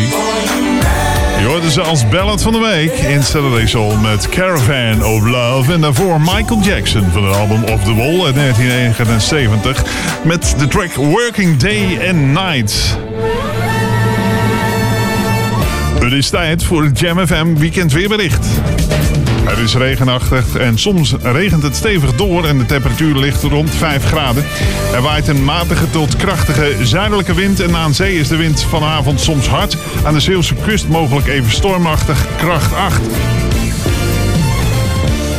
[1.39, 5.73] Je hoorde ze als ballad van de week in Saturday Soul met Caravan of Love.
[5.73, 9.83] En daarvoor Michael Jackson van het album Off the Wall uit 1979
[10.23, 12.97] met de track Working Day and Night.
[15.99, 18.47] Het is tijd voor het Jam FM Weekend Weerbericht.
[19.43, 24.05] Het is regenachtig en soms regent het stevig door en de temperatuur ligt rond 5
[24.05, 24.45] graden.
[24.93, 29.19] Er waait een matige tot krachtige zuidelijke wind en aan zee is de wind vanavond
[29.19, 29.77] soms hard.
[30.03, 33.01] Aan de Zeeuwse kust mogelijk even stormachtig, kracht 8.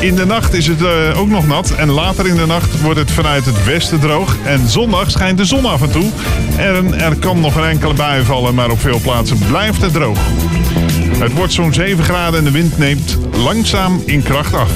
[0.01, 2.99] In de nacht is het eh, ook nog nat en later in de nacht wordt
[2.99, 4.37] het vanuit het westen droog.
[4.45, 6.11] En zondag schijnt de zon af en toe.
[6.57, 10.19] En er kan nog een enkele bui vallen, maar op veel plaatsen blijft het droog.
[11.19, 14.71] Het wordt zo'n 7 graden en de wind neemt langzaam in kracht af.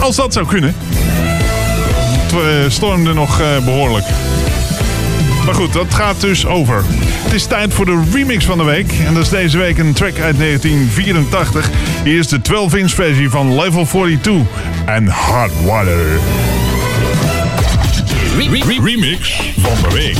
[0.00, 0.74] Als dat zou kunnen.
[2.32, 4.04] Het eh, stormde nog eh, behoorlijk.
[5.44, 6.84] Maar goed, dat gaat dus over.
[7.22, 8.92] Het is tijd voor de remix van de week.
[9.06, 11.70] En dat is deze week een track uit 1984.
[12.04, 14.32] Hier is de 12-inch versie van Level 42
[14.86, 16.20] en Hot Water.
[18.82, 20.16] remix van de week.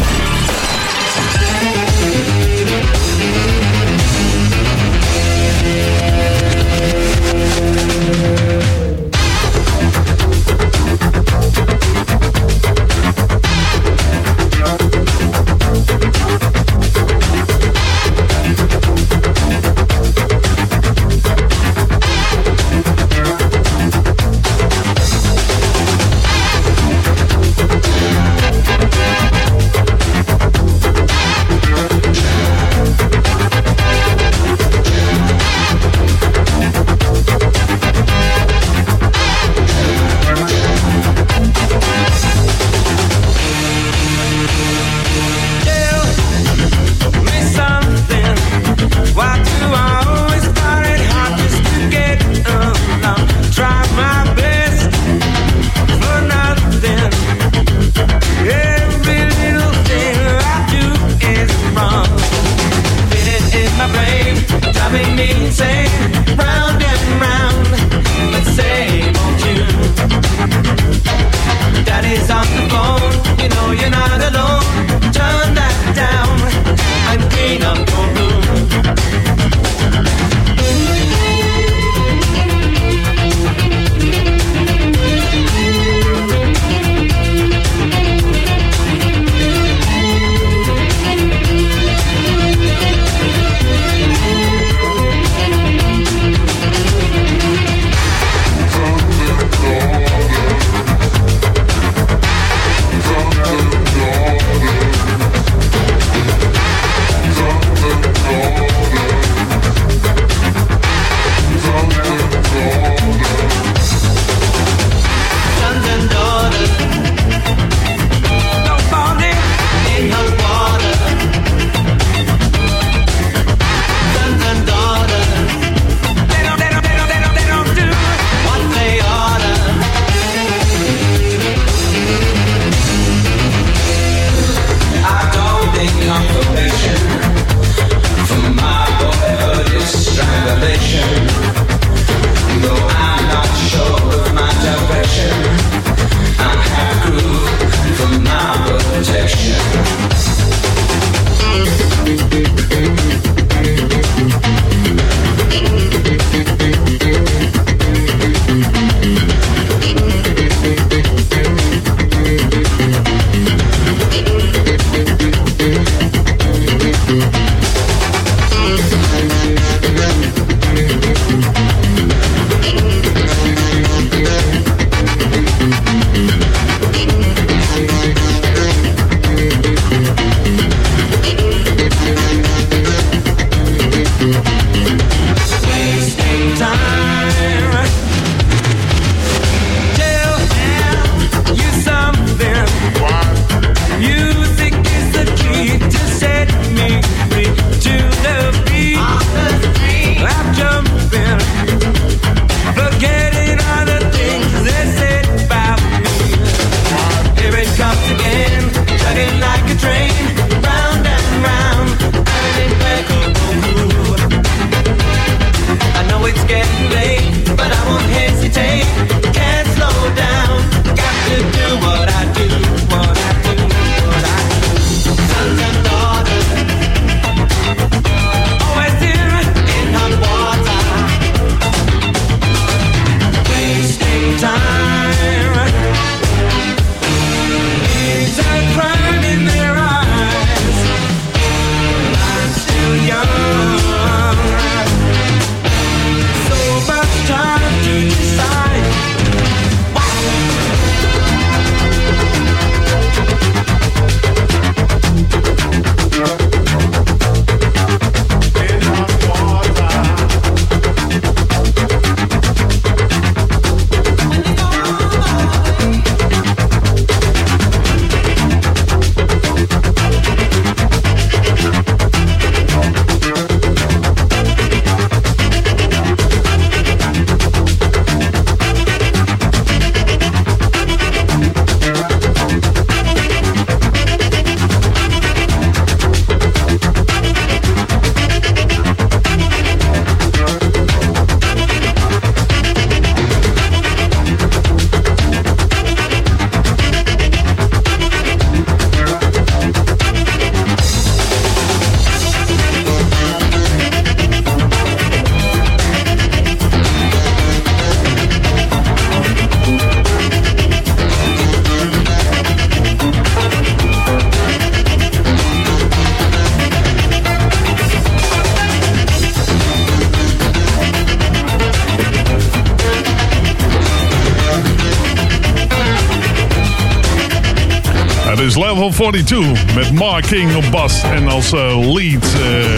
[329.01, 332.77] 42 met Mark King op bas en als eh, lead, eh,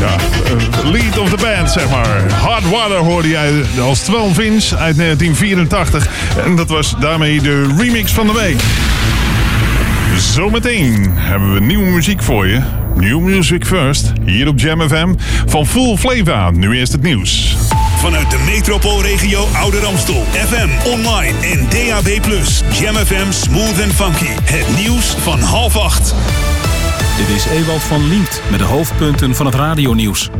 [0.00, 2.32] ja, eh, lead of the band, zeg maar.
[2.32, 6.08] Hard Water hoorde jij als 12 inch uit 1984.
[6.44, 8.60] En dat was daarmee de remix van de week.
[10.18, 12.60] Zometeen hebben we nieuwe muziek voor je.
[12.96, 15.14] New Music First, hier op Jam FM.
[15.46, 17.49] Van Full Flavor, nu eerst het nieuws.
[18.00, 20.22] Vanuit de metropoolregio Ouder Amstel.
[20.32, 22.24] FM, online en DAB+.
[22.72, 24.32] Jam FM Smooth and Funky.
[24.42, 26.14] Het nieuws van half acht.
[27.16, 30.30] Dit is Ewald van Liemt met de hoofdpunten van het radionieuws.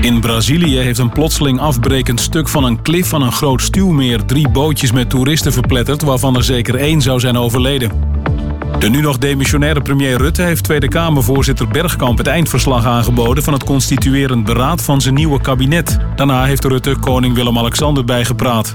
[0.00, 4.48] In Brazilië heeft een plotseling afbrekend stuk van een klif van een groot stuwmeer drie
[4.48, 8.07] bootjes met toeristen verpletterd, waarvan er zeker één zou zijn overleden.
[8.78, 13.64] De nu nog demissionaire premier Rutte heeft Tweede Kamervoorzitter Bergkamp het eindverslag aangeboden van het
[13.64, 15.98] constituerend beraad van zijn nieuwe kabinet.
[16.16, 18.74] Daarna heeft Rutte koning Willem-Alexander bijgepraat.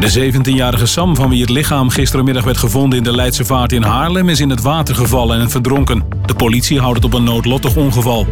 [0.00, 3.82] De 17-jarige Sam, van wie het lichaam gisterenmiddag werd gevonden in de Leidse Vaart in
[3.82, 6.04] Haarlem, is in het water gevallen en verdronken.
[6.26, 8.26] De politie houdt het op een noodlottig ongeval.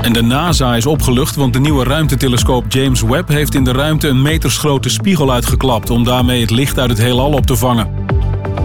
[0.00, 4.08] En de NASA is opgelucht, want de nieuwe ruimtetelescoop James Webb heeft in de ruimte
[4.08, 8.03] een metersgrote spiegel uitgeklapt om daarmee het licht uit het heelal op te vangen.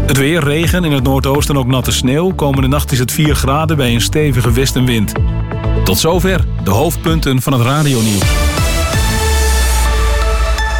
[0.05, 2.33] Het weer, regen, in het noordoosten ook natte sneeuw.
[2.33, 5.11] Komende nacht is het 4 graden bij een stevige westenwind.
[5.83, 8.23] Tot zover de hoofdpunten van het radionieuws.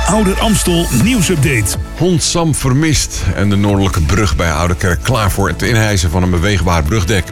[0.05, 1.77] Ouder Amstel nieuwsupdate.
[1.97, 6.29] Hond Sam vermist en de noordelijke brug bij Ouderkerk klaar voor het inhijsen van een
[6.29, 7.25] beweegbaar brugdek.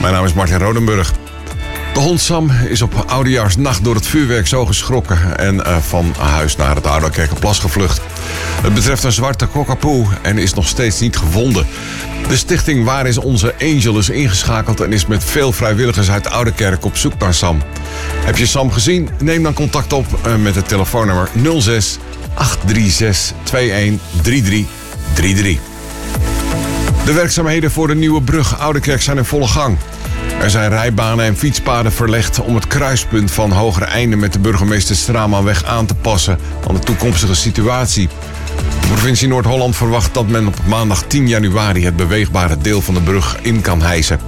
[0.00, 1.12] Mijn naam is Martin Rodenburg.
[1.94, 6.56] De hond Sam is op oudejaarsnacht door het vuurwerk zo geschrokken en eh, van huis
[6.56, 8.00] naar het Ouderkerkenplas gevlucht.
[8.62, 11.66] Het betreft een zwarte cockapoo en is nog steeds niet gevonden.
[12.28, 16.84] De stichting Waar is onze Angel is ingeschakeld en is met veel vrijwilligers uit Ouderkerk
[16.84, 17.62] op zoek naar Sam.
[18.24, 19.08] Heb je Sam gezien?
[19.18, 21.98] Neem dan contact op eh, met het telefoonnummer 06
[22.34, 24.66] 836 2133
[25.14, 25.58] 33.
[27.04, 29.76] De werkzaamheden voor de nieuwe brug Ouderkerk zijn in volle gang.
[30.40, 34.96] Er zijn rijbanen en fietspaden verlegd om het kruispunt van Hogere Einde met de burgemeester
[34.96, 36.38] Stramanweg aan te passen
[36.68, 38.08] aan de toekomstige situatie.
[38.80, 43.00] De provincie Noord-Holland verwacht dat men op maandag 10 januari het beweegbare deel van de
[43.00, 44.20] brug in kan hijsen.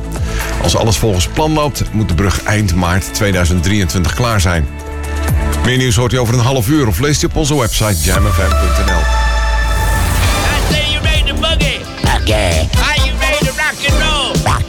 [0.63, 4.67] Als alles volgens plan loopt, moet de brug eind maart 2023 klaar zijn.
[5.65, 9.03] Meer nieuws hoort u over een half uur of leest u op onze website jamfm.nl.
[10.71, 11.81] Say you ready to boogie.
[12.03, 12.69] Boogie.
[12.83, 14.18] Are you ready to rock and roll?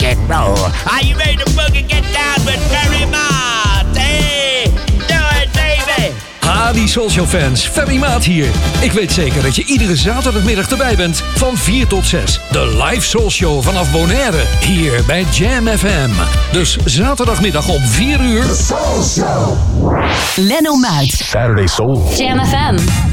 [0.09, 0.57] And roll.
[0.87, 1.87] Are you ready to boogie?
[1.87, 3.95] Get down with Ferry Mott.
[3.95, 4.63] Hey,
[5.07, 6.13] do it, baby.
[6.39, 8.47] Hadi Social Fans, Ferry Maat hier.
[8.81, 12.39] Ik weet zeker dat je iedere zaterdagmiddag erbij bent van 4 tot 6.
[12.51, 16.09] De live Soul Show vanaf Bonaire, hier bij Jam FM.
[16.51, 18.41] Dus zaterdagmiddag om 4 uur.
[18.41, 19.57] The Soul Show.
[20.35, 21.11] Leno Muit.
[21.11, 22.13] Saturday Soul.
[22.17, 23.08] Jam FM.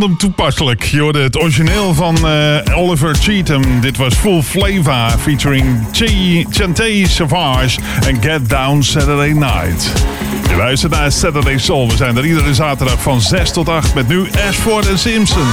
[0.00, 0.82] random toepasselijk.
[0.82, 3.80] Je hoorde het origineel van eh, Oliver Cheatham.
[3.80, 5.18] Dit was Full Flavor.
[5.18, 6.02] featuring Ch
[6.50, 9.92] Chante Savage en Get Down Saturday Night.
[10.48, 11.88] Je luistert naar Saturday Soul.
[11.88, 15.46] We zijn er iedere zaterdag van 6 tot 8 met nu Ashford en Simpson.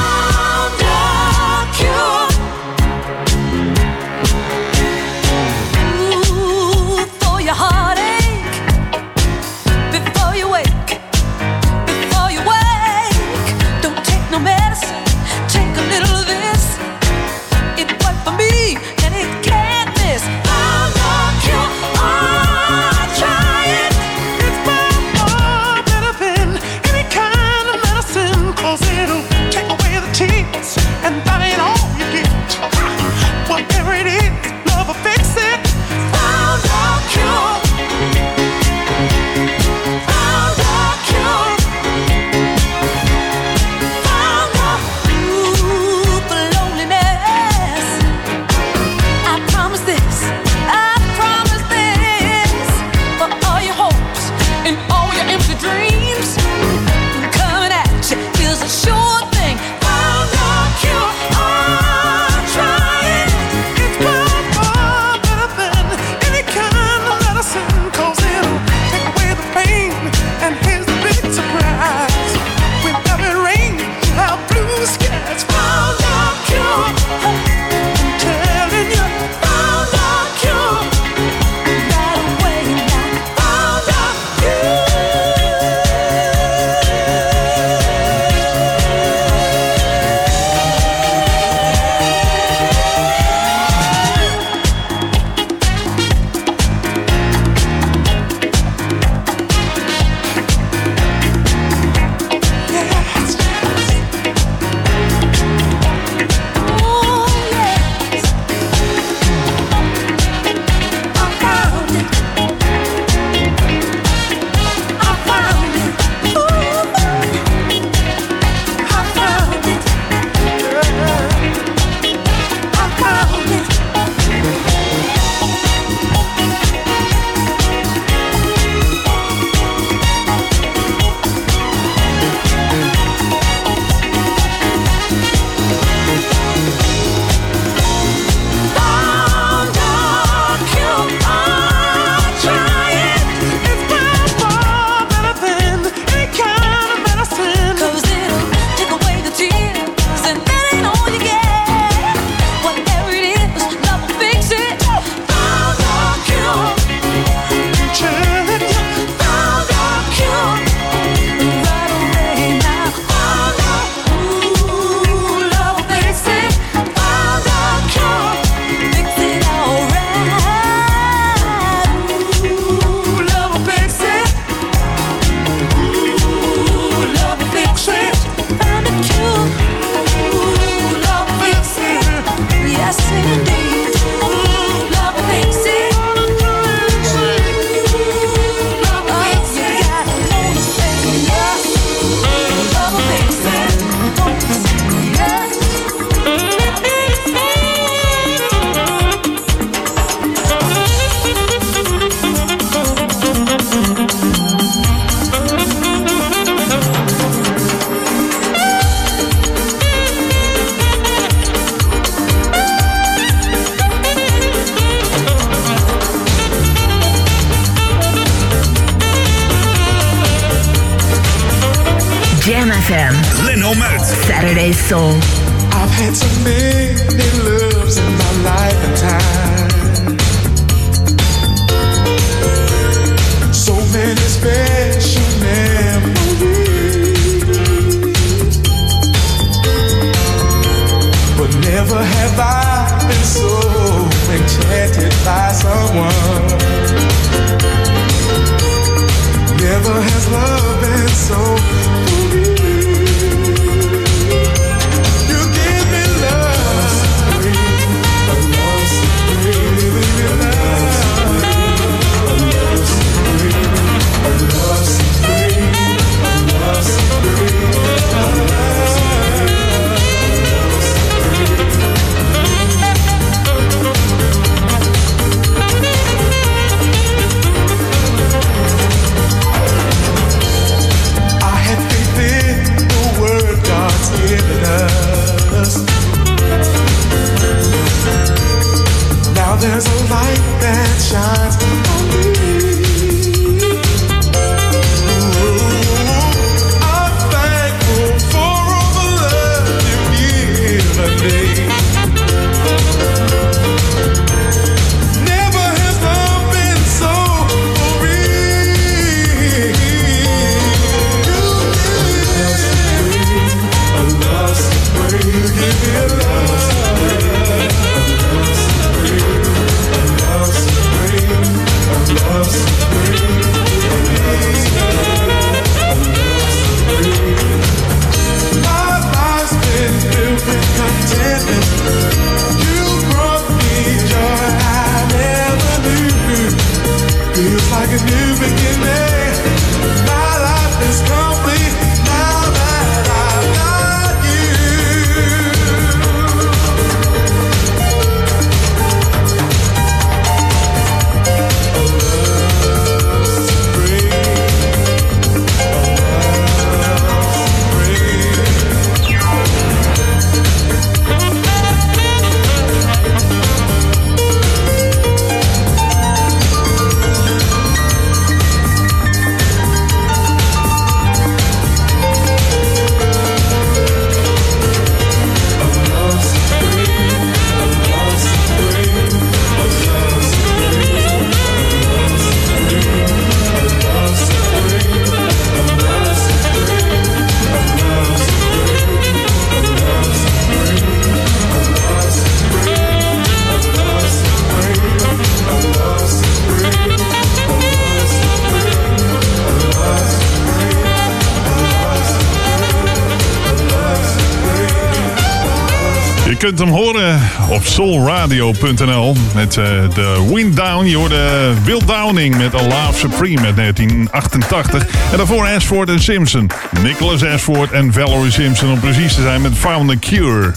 [406.41, 410.85] Kunt hem horen op soulradio.nl met eh, de Wind Down.
[410.85, 414.87] Je hoorde Will Downing met A Love Supreme uit 1988.
[415.11, 416.49] En daarvoor Ashford en Simpson.
[416.81, 420.53] Nicholas Ashford en Valerie Simpson om precies te zijn met Found a Cure.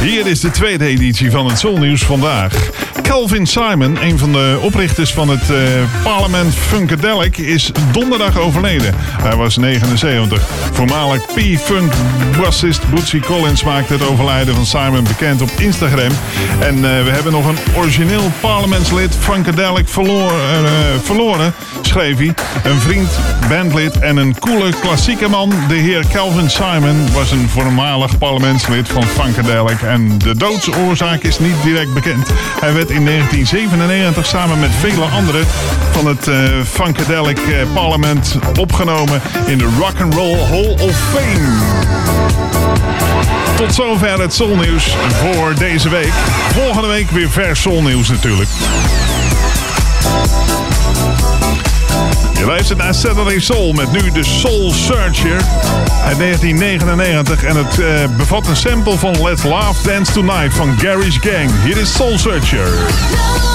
[0.00, 2.70] Hier is de tweede editie van het Soul Nieuws vandaag.
[3.14, 5.58] Calvin Simon, een van de oprichters van het eh,
[6.02, 8.94] Parlement Funkadelic, is donderdag overleden.
[8.98, 10.42] Hij was 79.
[10.72, 11.92] Voormalig P-Funk
[12.40, 16.12] bassist Bootsy Collins maakte het overlijden van Simon bekend op Instagram.
[16.60, 20.70] En eh, we hebben nog een origineel parlementslid, Funkadelic, verloor, eh,
[21.02, 21.54] verloren,
[21.94, 23.08] Een vriend,
[23.48, 25.52] bandlid en een coole klassieke man.
[25.68, 29.82] De heer Calvin Simon was een voormalig parlementslid van Funkadelic.
[29.82, 32.26] En de doodsoorzaak is niet direct bekend.
[32.60, 35.46] Hij werd in 1997 samen met vele anderen
[35.90, 36.36] van het eh
[36.70, 41.48] Funkadelic eh, parlement opgenomen in de Rock and Roll Hall of Fame.
[43.56, 46.12] Tot zover het Soulnieuws voor deze week.
[46.52, 48.48] Volgende week weer vers Soulnieuws natuurlijk.
[52.44, 55.40] Je luistert naar Saturday Soul met nu de Soul Searcher
[56.04, 57.42] uit 1999.
[57.42, 61.50] En het eh, bevat een sample van Let's Laugh Dance Tonight van Gary's Gang.
[61.64, 63.53] Hier is Soul Searcher.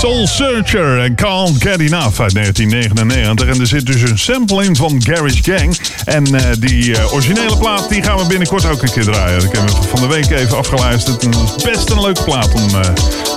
[0.00, 3.48] Soul Searcher en Can't Get Enough uit 1999.
[3.48, 5.78] En er zit dus een sample in van Garage Gang.
[6.04, 9.44] En eh, die eh, originele plaat die gaan we binnenkort ook een keer draaien.
[9.44, 11.22] Ik heb hem van de week even afgeluisterd.
[11.22, 12.90] En dat is best een leuke plaat om, eh,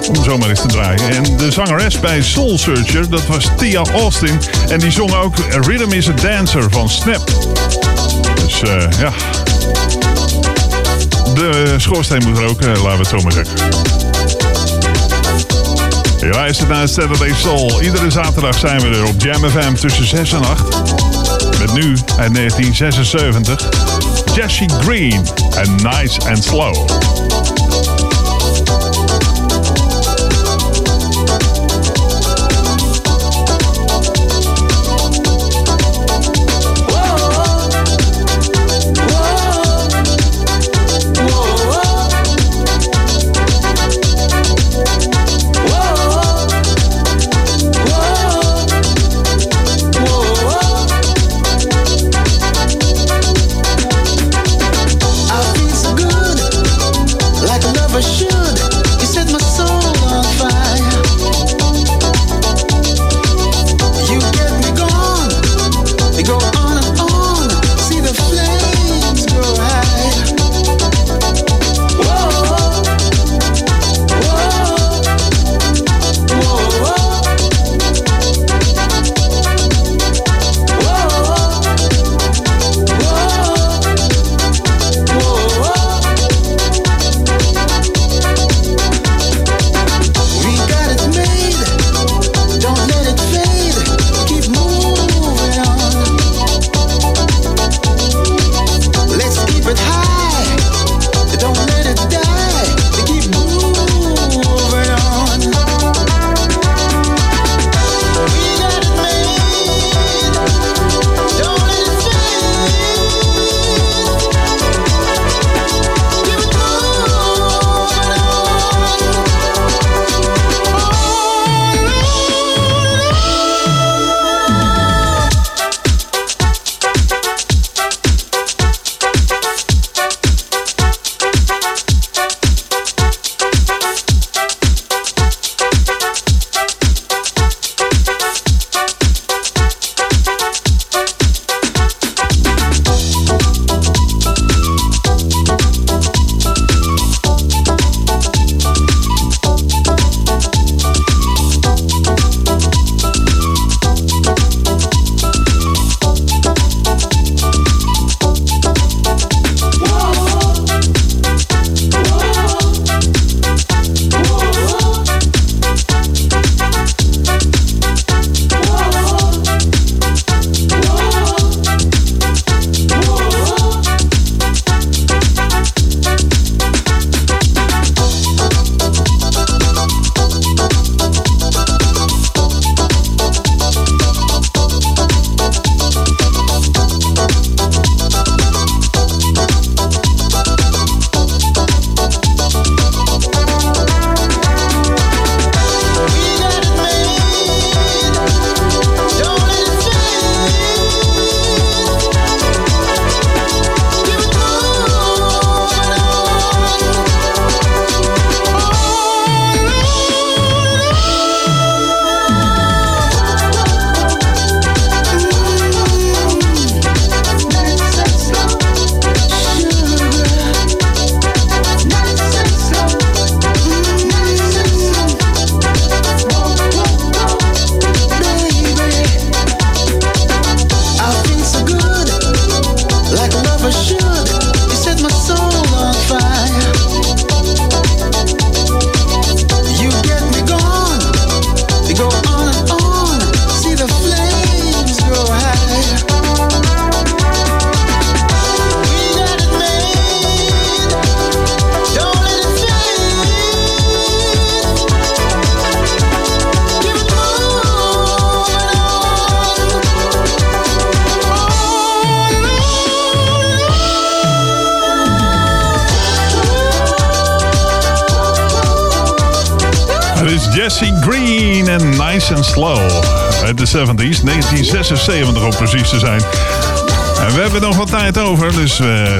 [0.07, 1.09] om zomaar eens te draaien.
[1.09, 4.39] En de zangeres bij Soul Searcher, dat was Tia Austin.
[4.69, 7.25] En die zong ook Rhythm is a Dancer van Snap.
[8.35, 8.59] Dus
[8.99, 9.13] ja...
[11.33, 14.02] De schoorsteen moet roken, laten we het zo maar zeggen.
[16.23, 17.81] Je luistert naar Saturday Soul.
[17.81, 20.63] Iedere zaterdag zijn we er op Jam FM tussen 6 en 8.
[21.59, 23.69] Met nu uit 1976
[24.35, 25.25] Jesse Green
[25.55, 27.22] en Nice and Slow.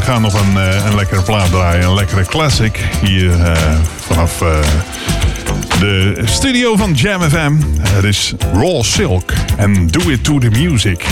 [0.04, 1.84] Gaan nog een, eh, een lekkere plaat draaien.
[1.84, 4.60] Een lekkere classic hier eh, vanaf eh,
[5.80, 7.54] De studio van Jam FM.
[7.82, 11.06] Het is Raw Silk en Do It To The Music.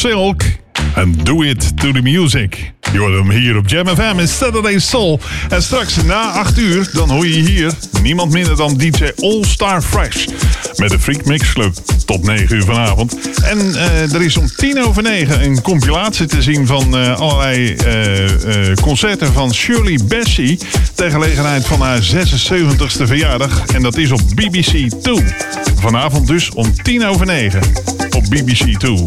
[0.00, 0.42] Silk
[0.94, 2.72] en Do It To The Music.
[2.92, 5.20] Je hoort hem hier op Jam FM in Saturday Soul.
[5.48, 7.72] En straks na 8 uur, dan hoor je hier
[8.02, 10.26] niemand minder dan DJ All Star Fresh.
[10.76, 11.74] Met de Freak Mix Club
[12.06, 13.16] tot 9 uur vanavond.
[13.42, 17.74] En eh, er is om 10 over 9 een compilatie te zien van eh, allerlei
[17.74, 20.58] eh, concerten van Shirley Bassey.
[20.94, 23.66] Ter gelegenheid van haar 76ste verjaardag.
[23.66, 25.24] En dat is op BBC 2.
[25.80, 27.60] Vanavond dus om 10 over 9
[28.10, 29.04] op BBC 2.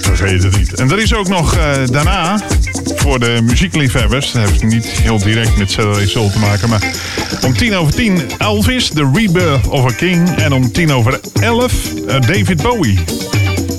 [0.00, 0.74] Vergeet het niet.
[0.74, 2.40] En er is ook nog eh, daarna,
[2.96, 6.82] voor de muziekliefhebbers, dat heeft niet heel direct met Saturday Soul te maken, maar
[7.44, 10.28] om tien over tien Elvis, The Rebirth of a King.
[10.36, 12.98] En om tien over elf eh, David Bowie.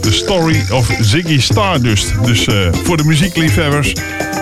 [0.01, 2.13] The Story of Ziggy Stardust.
[2.25, 3.93] Dus eh, voor de muziekliefhebbers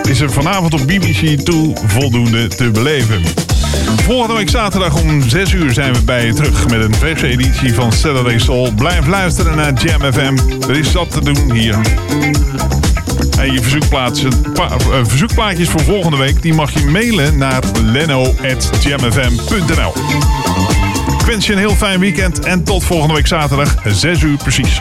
[0.08, 3.47] is er vanavond op BBC 2 voldoende te beleven.
[4.02, 7.74] Volgende week zaterdag om 6 uur zijn we bij je terug met een verse editie
[7.74, 8.72] van Saturday Soul.
[8.72, 10.36] Blijf luisteren naar Jam FM.
[10.68, 11.78] Er is zat te doen hier.
[13.38, 13.64] En je eh,
[15.02, 16.42] verzoekplaatjes voor volgende week...
[16.42, 19.92] die mag je mailen naar leno.jamfm.nl
[21.18, 24.80] Ik wens je een heel fijn weekend en tot volgende week zaterdag 6 uur precies.